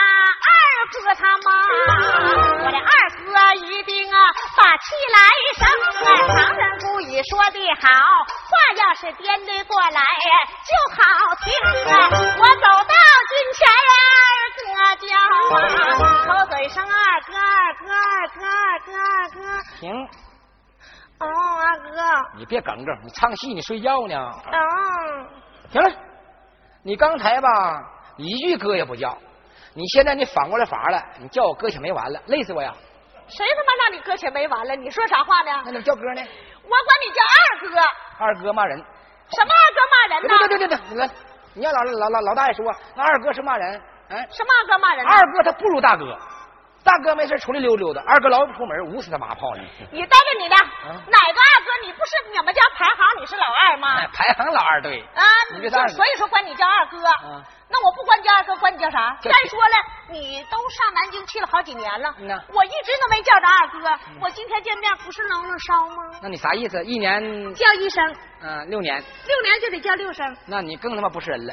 [0.92, 1.48] 哥他妈，
[2.64, 2.90] 我的二
[3.24, 4.16] 哥一定啊
[4.56, 5.18] 把气来
[5.56, 5.62] 生
[6.04, 6.08] 啊！
[6.28, 7.86] 常人故语说的好，
[8.48, 10.00] 话要是颠对过来
[10.64, 10.98] 就好
[11.42, 11.46] 听
[11.92, 12.08] 啊！
[12.10, 12.94] 我走到
[13.28, 13.60] 近前
[13.90, 14.00] 二
[14.56, 14.62] 哥
[15.06, 15.10] 叫
[15.54, 19.38] 啊，口嘴声二哥二哥二哥二哥二哥，
[19.80, 19.84] 行，
[21.18, 21.26] 哦
[21.60, 21.96] 二哥，
[22.36, 24.14] 你别梗梗，你唱戏你睡觉呢。
[24.52, 24.56] 嗯。
[25.70, 25.90] 行了，
[26.82, 27.48] 你刚才吧
[28.16, 29.16] 一句哥也不叫，
[29.74, 32.74] 你现在你反过来法了，你叫我搁且没完了，累死我呀！
[33.28, 34.74] 谁他妈让你搁且没完了？
[34.74, 35.52] 你说啥话呢？
[35.66, 36.22] 那怎么叫哥呢？
[36.64, 38.78] 我管你叫二哥，二哥骂人。
[38.78, 40.28] 什么二哥骂人呢？
[40.28, 41.10] 对对对对对，你来，
[41.54, 42.64] 你要老老老老大爷说，
[42.96, 45.06] 那二哥是骂人，哎，什么二哥骂人？
[45.06, 46.18] 二哥他不如大哥，
[46.82, 49.62] 大哥没事出来溜溜的，二哥老不出门，捂死他妈炮呢。
[49.92, 51.86] 你待着你的，哪个二哥？
[51.86, 53.98] 你不是你们家排行你是老二吗？
[53.98, 55.22] 哎排行老二对，啊，
[55.88, 56.98] 所以说管你叫二哥。
[57.24, 59.16] 嗯那我不管你叫二哥，管你叫啥？
[59.20, 59.76] 再说了，
[60.10, 64.04] 你都上南京去了好几年了，嗯呐我一直都没叫着二哥。
[64.20, 66.18] 我今天见面不是冷冷烧吗？
[66.22, 66.82] 那你啥意思？
[66.84, 67.20] 一年
[67.54, 70.36] 叫一声，嗯、六年，六年就得叫六声。
[70.46, 71.52] 那你更他妈不是人了。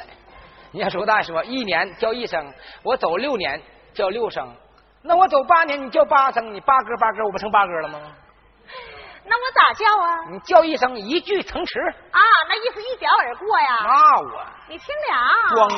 [0.72, 2.52] 你要说大爷说一年叫一声，
[2.82, 3.60] 我走六年
[3.92, 4.54] 叫六声，
[5.02, 8.00] 那我走八年你叫八声，你八哥八哥，我不成八哥了吗？
[9.28, 10.06] 那我咋叫啊？
[10.30, 11.80] 你叫一声一句成词。
[12.12, 13.78] 啊，那意思一表而过呀。
[13.82, 15.18] 那我你听俩。
[15.54, 15.76] 装呢。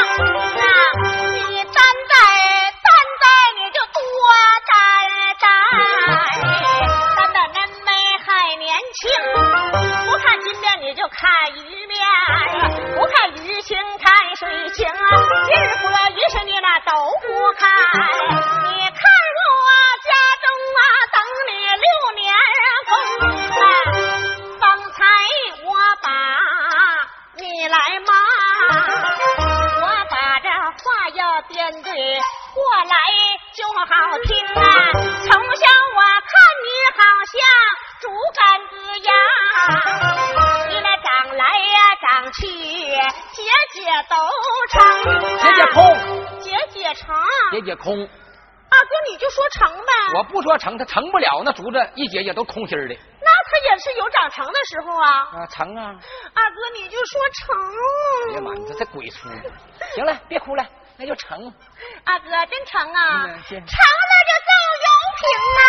[0.00, 1.74] 你，你站
[2.10, 2.12] 在
[2.84, 2.88] 站
[3.20, 3.24] 在
[3.56, 3.98] 你就多
[4.68, 4.70] 担
[5.38, 5.44] 待。
[6.42, 6.48] 你
[7.16, 7.88] 站在恁妹
[8.24, 9.00] 还年轻，
[10.06, 11.20] 不看金面你就看
[11.54, 11.92] 玉面。
[12.96, 14.88] 不看鱼情看水情，日
[15.82, 16.90] 不落余生你俩都
[17.22, 17.26] 不
[17.58, 17.68] 看。
[47.82, 48.08] 空。
[48.72, 49.92] 二哥你就说成呗。
[50.14, 52.94] 我不说成，他成不了，那竹子一节节都空心儿的。
[52.94, 55.08] 那他也是有长成的时候啊。
[55.42, 55.92] 啊，成啊！
[56.34, 57.56] 二哥你就说成。
[58.30, 59.28] 哎呀妈，你这这鬼畜！
[59.94, 60.64] 行了，别哭了，
[60.96, 61.52] 那就成。
[62.04, 63.24] 二哥真成啊！
[63.26, 63.64] 嗯成了
[64.28, 64.50] 就奏
[64.84, 64.86] 油
[65.18, 65.22] 瓶
[65.58, 65.60] 啊！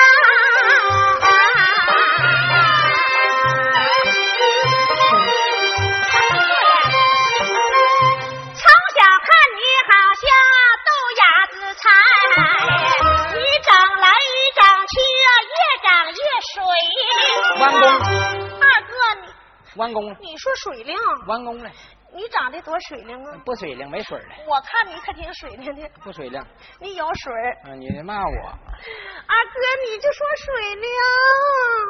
[19.82, 21.72] 完工了，你说水灵，完工了，
[22.14, 23.42] 你长得多水灵啊！
[23.44, 26.40] 不水灵，没水了，我看你可挺水灵的，不水灵。
[26.80, 27.58] 你有水儿。
[27.64, 28.30] 啊，你骂我！
[28.30, 30.88] 二哥，你就说水灵。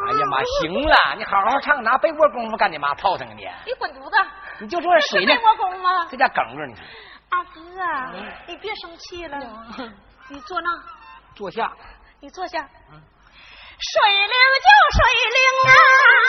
[0.08, 3.44] 哎呀妈，行了，你好好唱，拿被窝功夫干你妈泡上啊你！
[3.66, 4.18] 你滚犊子！
[4.62, 6.06] 你就说水灵这是被，窝功吗？
[6.10, 6.86] 这家梗着你看，
[7.32, 8.14] 二哥啊，
[8.48, 9.38] 你别生气了，
[10.30, 10.70] 你坐那，
[11.36, 11.74] 坐下。
[12.22, 12.70] 你坐下。
[13.82, 15.02] 水灵就水
[15.34, 16.22] 灵啊！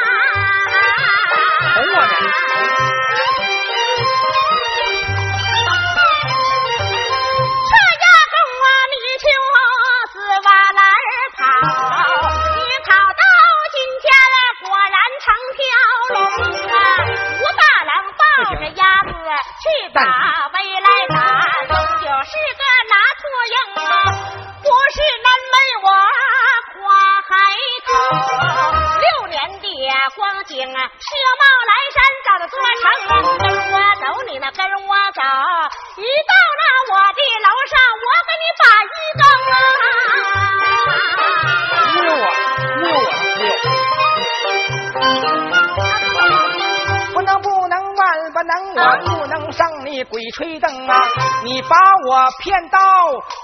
[52.43, 52.79] 骗到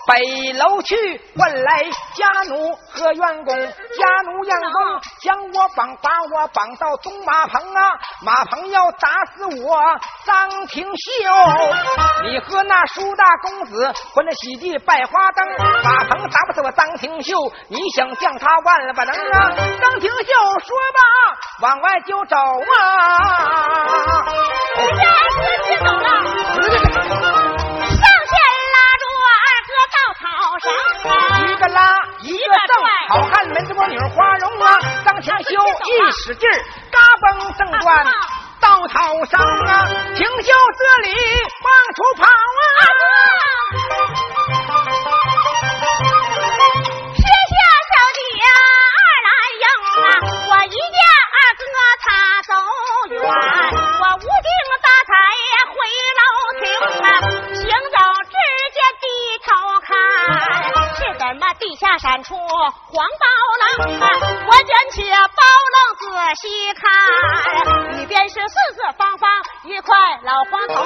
[0.08, 0.96] 北楼去，
[1.38, 1.84] 换来
[2.16, 7.92] 家奴和员工，家奴员工将我绑，把我绑到东马棚啊！
[8.24, 9.80] 马棚要打死我
[10.24, 10.92] 张廷秀，
[12.24, 15.46] 你和那舒大公子混着喜地拜花灯，
[15.84, 17.36] 马棚打不死我张廷秀，
[17.68, 19.52] 你想将他万了不能啊！
[19.80, 20.26] 张廷秀
[20.66, 22.82] 说罢，往外就走啊！
[24.76, 27.17] 哎呀，哥别走了，
[31.48, 31.80] 一个拉
[32.22, 32.72] 一个蹬，
[33.08, 34.78] 好汉门子光女花容啊！
[35.04, 35.50] 张廷秀
[35.86, 36.56] 一使劲儿，
[36.90, 38.06] 嘎嘣正断
[38.60, 39.86] 到草上啊！
[40.14, 41.08] 廷秀这里
[41.64, 42.82] 往出跑啊！
[47.14, 47.54] 天下
[47.88, 48.18] 小姐
[48.54, 48.60] 二
[49.26, 49.64] 来迎
[50.04, 50.06] 啊！
[50.48, 50.98] 我一见
[51.34, 51.62] 二哥
[52.02, 52.06] 他
[52.42, 52.50] 走
[53.10, 54.48] 远，我无精
[54.82, 55.10] 打采
[55.68, 55.76] 回
[56.18, 56.20] 楼
[56.60, 56.62] 厅
[57.04, 57.06] 啊，
[57.54, 57.96] 行走
[59.38, 59.96] 头看，
[60.96, 63.26] 是怎么地下闪出黄包
[63.86, 64.08] 棱啊？
[64.46, 65.42] 我捡起包
[65.74, 69.30] 楞仔细看，里边是四四方方
[69.64, 70.76] 一块老黄铜，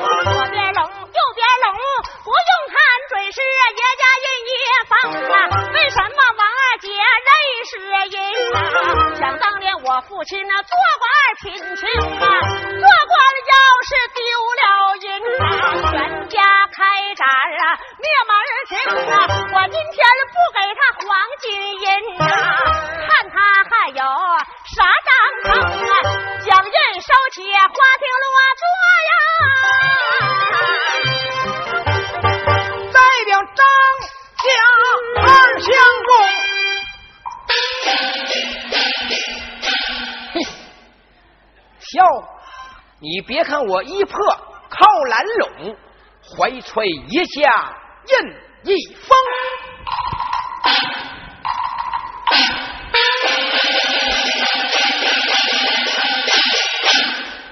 [46.72, 49.14] 吹一下印一封。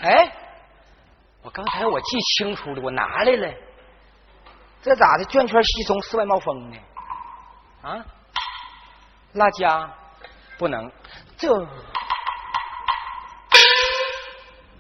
[0.01, 0.33] 哎，
[1.43, 3.55] 我刚才我记清楚了，我拿来了。
[4.81, 5.25] 这咋的？
[5.27, 6.79] 卷圈稀松，四外冒风呢？
[7.83, 8.03] 啊？
[9.35, 9.93] 拉家
[10.57, 10.91] 不能，
[11.37, 11.55] 这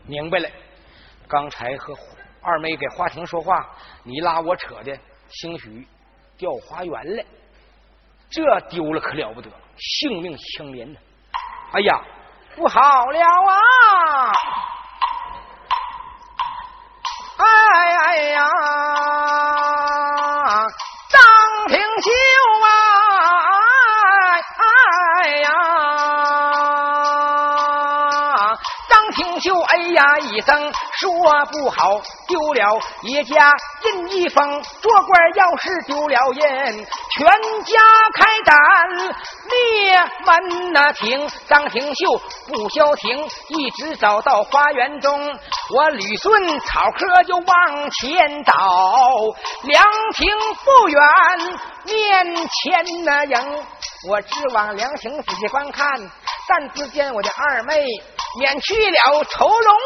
[0.06, 0.48] 明白了。
[1.28, 1.94] 刚才和
[2.40, 4.98] 二妹给花亭说话，你拉我扯的，
[5.28, 5.86] 兴许
[6.36, 7.24] 掉花园了。
[8.30, 10.98] 这丢了可了不得，性命相连呢。
[11.72, 12.00] 哎呀，
[12.56, 14.32] 不好了啊！
[17.36, 17.44] 哎
[17.96, 18.44] 哎呀，
[29.40, 30.72] 张廷秀哎呀一声。
[31.00, 31.10] 说
[31.50, 33.52] 不好，丢了爷家
[33.84, 37.26] 印一封，做官要是丢了印，全
[37.64, 37.80] 家
[38.12, 38.58] 开胆
[39.48, 41.26] 灭门那庭。
[41.48, 45.18] 张廷秀不消停，一直找到花园中，
[45.74, 48.52] 我捋顺草科就往前找，
[49.62, 49.82] 凉
[50.14, 50.28] 亭
[50.64, 51.00] 不远，
[51.86, 53.64] 面前那迎，
[54.08, 55.88] 我直往凉亭仔细观看，
[56.46, 57.82] 但只见我的二妹
[58.38, 59.76] 免去了愁容。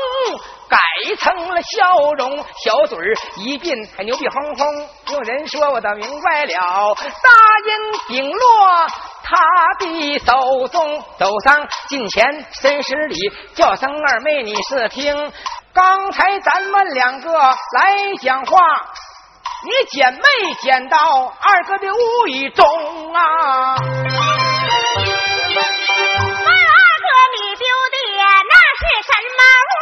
[0.67, 0.79] 改
[1.21, 4.89] 成了笑容，小嘴儿一变还牛逼哄哄。
[5.13, 7.31] 有人说我倒明白了，大
[7.69, 8.87] 音顶落
[9.23, 9.37] 他
[9.79, 13.17] 的手中，走上近前深施礼，
[13.55, 15.33] 叫声二妹你是听。
[15.73, 18.59] 刚才咱们两个来讲话，
[19.65, 20.97] 你捡没捡到
[21.41, 23.77] 二哥的无意中啊？
[29.05, 29.73] 什么物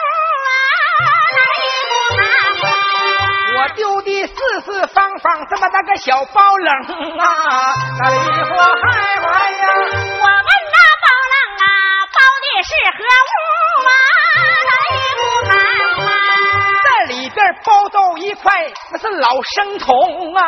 [0.49, 0.55] 啊？
[3.55, 6.73] 我丢的四四方方这么大个小包冷
[7.19, 7.25] 啊，
[8.01, 8.25] 那里呀！
[8.51, 11.67] 我问那包冷啊，
[12.13, 13.33] 包的是何物
[13.89, 13.91] 啊？
[14.69, 15.51] 哪里不看
[16.01, 16.07] 看？
[16.85, 18.45] 这里边包到一块，
[18.91, 19.89] 那是老生铜
[20.35, 20.41] 啊，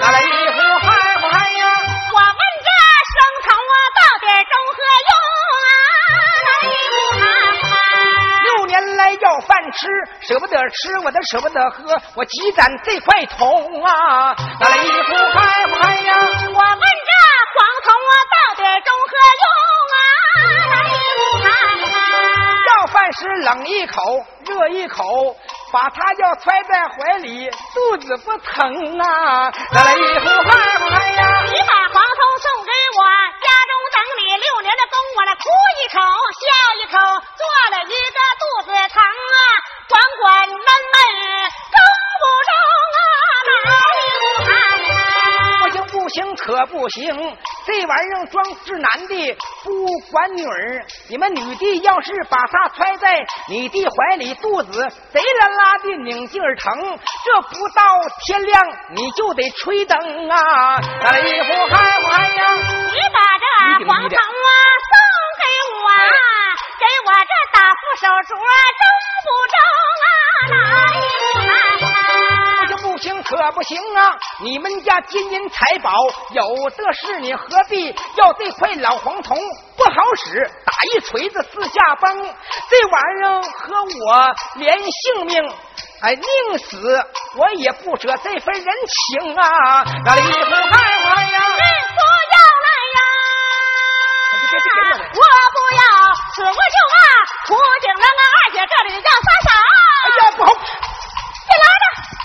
[0.00, 0.26] 那里！
[2.12, 2.70] 我问这
[3.06, 4.78] 生铜啊，到底中何
[5.10, 5.12] 用
[5.60, 5.68] 啊？
[6.46, 7.59] 哪里不看看？
[7.59, 7.59] 六
[8.70, 9.88] 年来要饭吃，
[10.20, 16.14] 舍不得吃，我都舍不得喝，我积攒这块铜啊，拿来一壶嗨嗨呀！
[16.14, 17.10] 我问这
[17.50, 19.12] 黄铜啊，到底中何
[19.42, 19.44] 用
[19.90, 19.98] 啊？
[20.70, 21.50] 拿一壶看
[21.82, 21.92] 看。
[22.70, 25.34] 要饭时冷一口，热一口，
[25.72, 29.50] 把它要揣在怀里，肚子不疼啊！
[29.72, 31.42] 拿来一壶嗨嗨呀！
[31.42, 33.02] 你把黄铜送给我，
[33.42, 35.42] 家中等你六年的功，我来哭
[35.82, 35.98] 一口，
[36.38, 36.46] 笑
[46.50, 47.14] 可不行！
[47.64, 50.84] 这玩意儿装是男的，不管女儿。
[51.08, 56.98] 你们女的要是把它揣在你的怀里，肚子贼拉拉的拧劲儿疼。
[57.24, 57.84] 这不到
[58.26, 58.60] 天亮
[58.96, 60.80] 你就得吹灯啊！
[60.80, 62.56] 来一壶嗨嗨呀！
[62.56, 63.46] 你把这
[63.86, 64.50] 黄铜啊
[64.90, 64.92] 送
[65.38, 65.86] 给我，
[66.80, 68.82] 给我这打副手镯中
[69.22, 69.54] 不中
[70.02, 70.18] 啊？
[70.50, 70.54] 哪
[70.96, 71.46] 一壶不
[71.78, 71.99] 行不行，
[73.30, 74.18] 可不行啊！
[74.40, 75.92] 你们家金银财宝
[76.32, 79.38] 有的是，你何必要这块老黄铜？
[79.76, 82.12] 不好使，打一锤子四下崩。
[82.68, 85.40] 这玩意儿和我连性命，
[86.02, 87.06] 哎，宁死
[87.36, 88.66] 我也不舍这份人
[89.22, 89.84] 情啊！
[90.04, 90.70] 那里不害
[91.04, 91.38] 怕呀？
[91.46, 92.02] 不
[92.34, 93.00] 要来呀！
[95.14, 95.22] 我
[95.54, 95.80] 不要，
[96.34, 96.98] 死我就骂，
[97.46, 99.48] 苦井了那二姐这里要撒手。
[100.02, 100.48] 哎呀，不好！
[100.52, 102.18] 别拉着。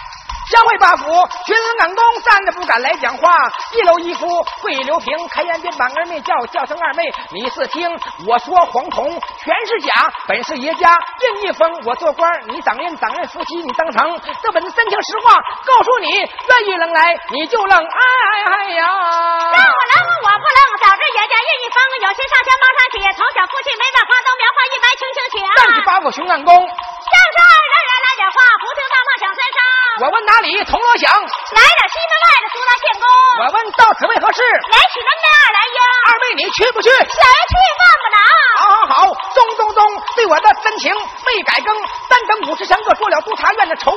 [0.51, 1.05] 将会八府，
[1.45, 3.35] 群恩公站着不敢来讲话。
[3.73, 4.27] 一楼一夫
[4.61, 7.89] 跪刘平，开言便把二妹叫，叫声二妹，你是听
[8.27, 9.09] 我说黄铜
[9.43, 18.01] 全是假，本是爷家印一封，我做官，你掌印，掌印夫妻你当成，这本真情实话，告诉你，愿意扔来你就扔，哎
[18.45, 18.85] 哎呀！
[18.85, 25.35] 让我扔我不扔，早知爷家印一封，有心上前帮他起，从小夫妻没把花灯苗花一白，轻轻请。
[25.55, 26.69] 站起八府巡案公，
[27.05, 29.59] 相声二人人来点话，不听大骂响三声。
[30.01, 30.49] 我问哪里？
[30.65, 31.05] 铜锣响。
[31.13, 33.05] 来点西门外的苏大县公。
[33.39, 34.41] 我问到此为何事？
[34.41, 35.77] 来娶门内二来英。
[36.09, 36.89] 二妹你去不去？
[36.89, 37.21] 谁
[37.53, 38.17] 去万不能。
[38.57, 39.79] 好好好，咚咚咚，
[40.15, 40.89] 对我的真情
[41.29, 41.69] 未改更。
[42.09, 43.94] 三等五十强个做了督察院的筹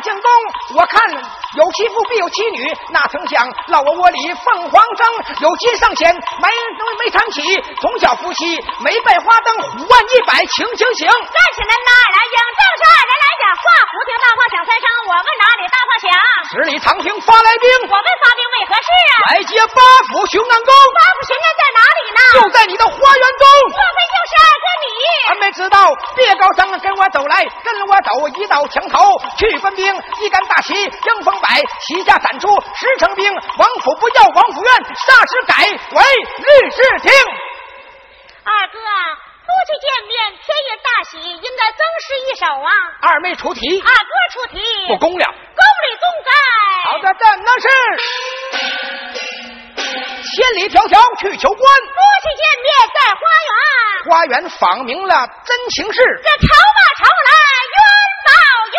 [0.00, 0.30] 进宫，
[0.76, 1.00] 我看
[1.56, 5.06] 有其父必有其女，哪曾想老我窝里凤凰争，
[5.40, 6.48] 有金上弦没
[6.98, 7.42] 没藏起，
[7.80, 11.08] 从小夫妻没拜花灯，虎万一百，请请请。
[11.08, 12.36] 站起来，哪来应？
[12.60, 16.08] 正是二人来讲话，不听大话响三声，我问哪里大话响？
[16.50, 19.14] 十里长亭发来兵，我问发兵为何事啊？
[19.30, 19.80] 来接八
[20.10, 22.20] 府熊南宫，八府雄安在哪里呢？
[22.40, 23.44] 就在你的花园中。
[25.52, 36.02] 知道，别高声，跟我走来，跟我走，一到墙头去分兵，一杆大旗迎风摆，旗下展出十成兵，王府不要王府院，霎时改为
[36.38, 37.12] 律师厅。
[38.44, 42.70] 二哥，夫妻见面，天也大喜，应该增诗一首啊。
[43.02, 45.24] 二妹出题，二哥出题，不公了。
[45.26, 46.30] 宫里公该。
[46.90, 47.68] 好的，怎么是？
[50.36, 53.52] 千里迢迢去求官，夫妻见面在花园，
[54.08, 57.32] 花园访明了真情事，这愁吧愁来
[57.74, 57.78] 冤
[58.26, 58.30] 报
[58.70, 58.78] 怨。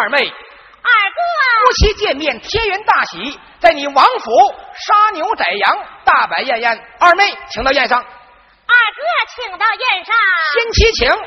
[0.00, 1.20] 二妹，二哥，
[1.66, 4.54] 夫妻见面天元大喜，在你王府
[4.86, 6.80] 杀牛宰羊，大摆宴宴。
[7.00, 7.98] 二妹，请到宴上。
[7.98, 9.02] 二哥，
[9.34, 10.14] 请到宴上。
[10.54, 11.20] 先七请，二哥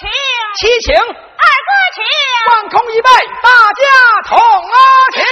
[0.00, 0.08] 请，
[0.56, 1.14] 七请，二哥
[1.94, 2.04] 请，
[2.50, 3.10] 万空一拜，
[3.40, 3.84] 大家
[4.26, 4.76] 同啊
[5.12, 5.22] 请。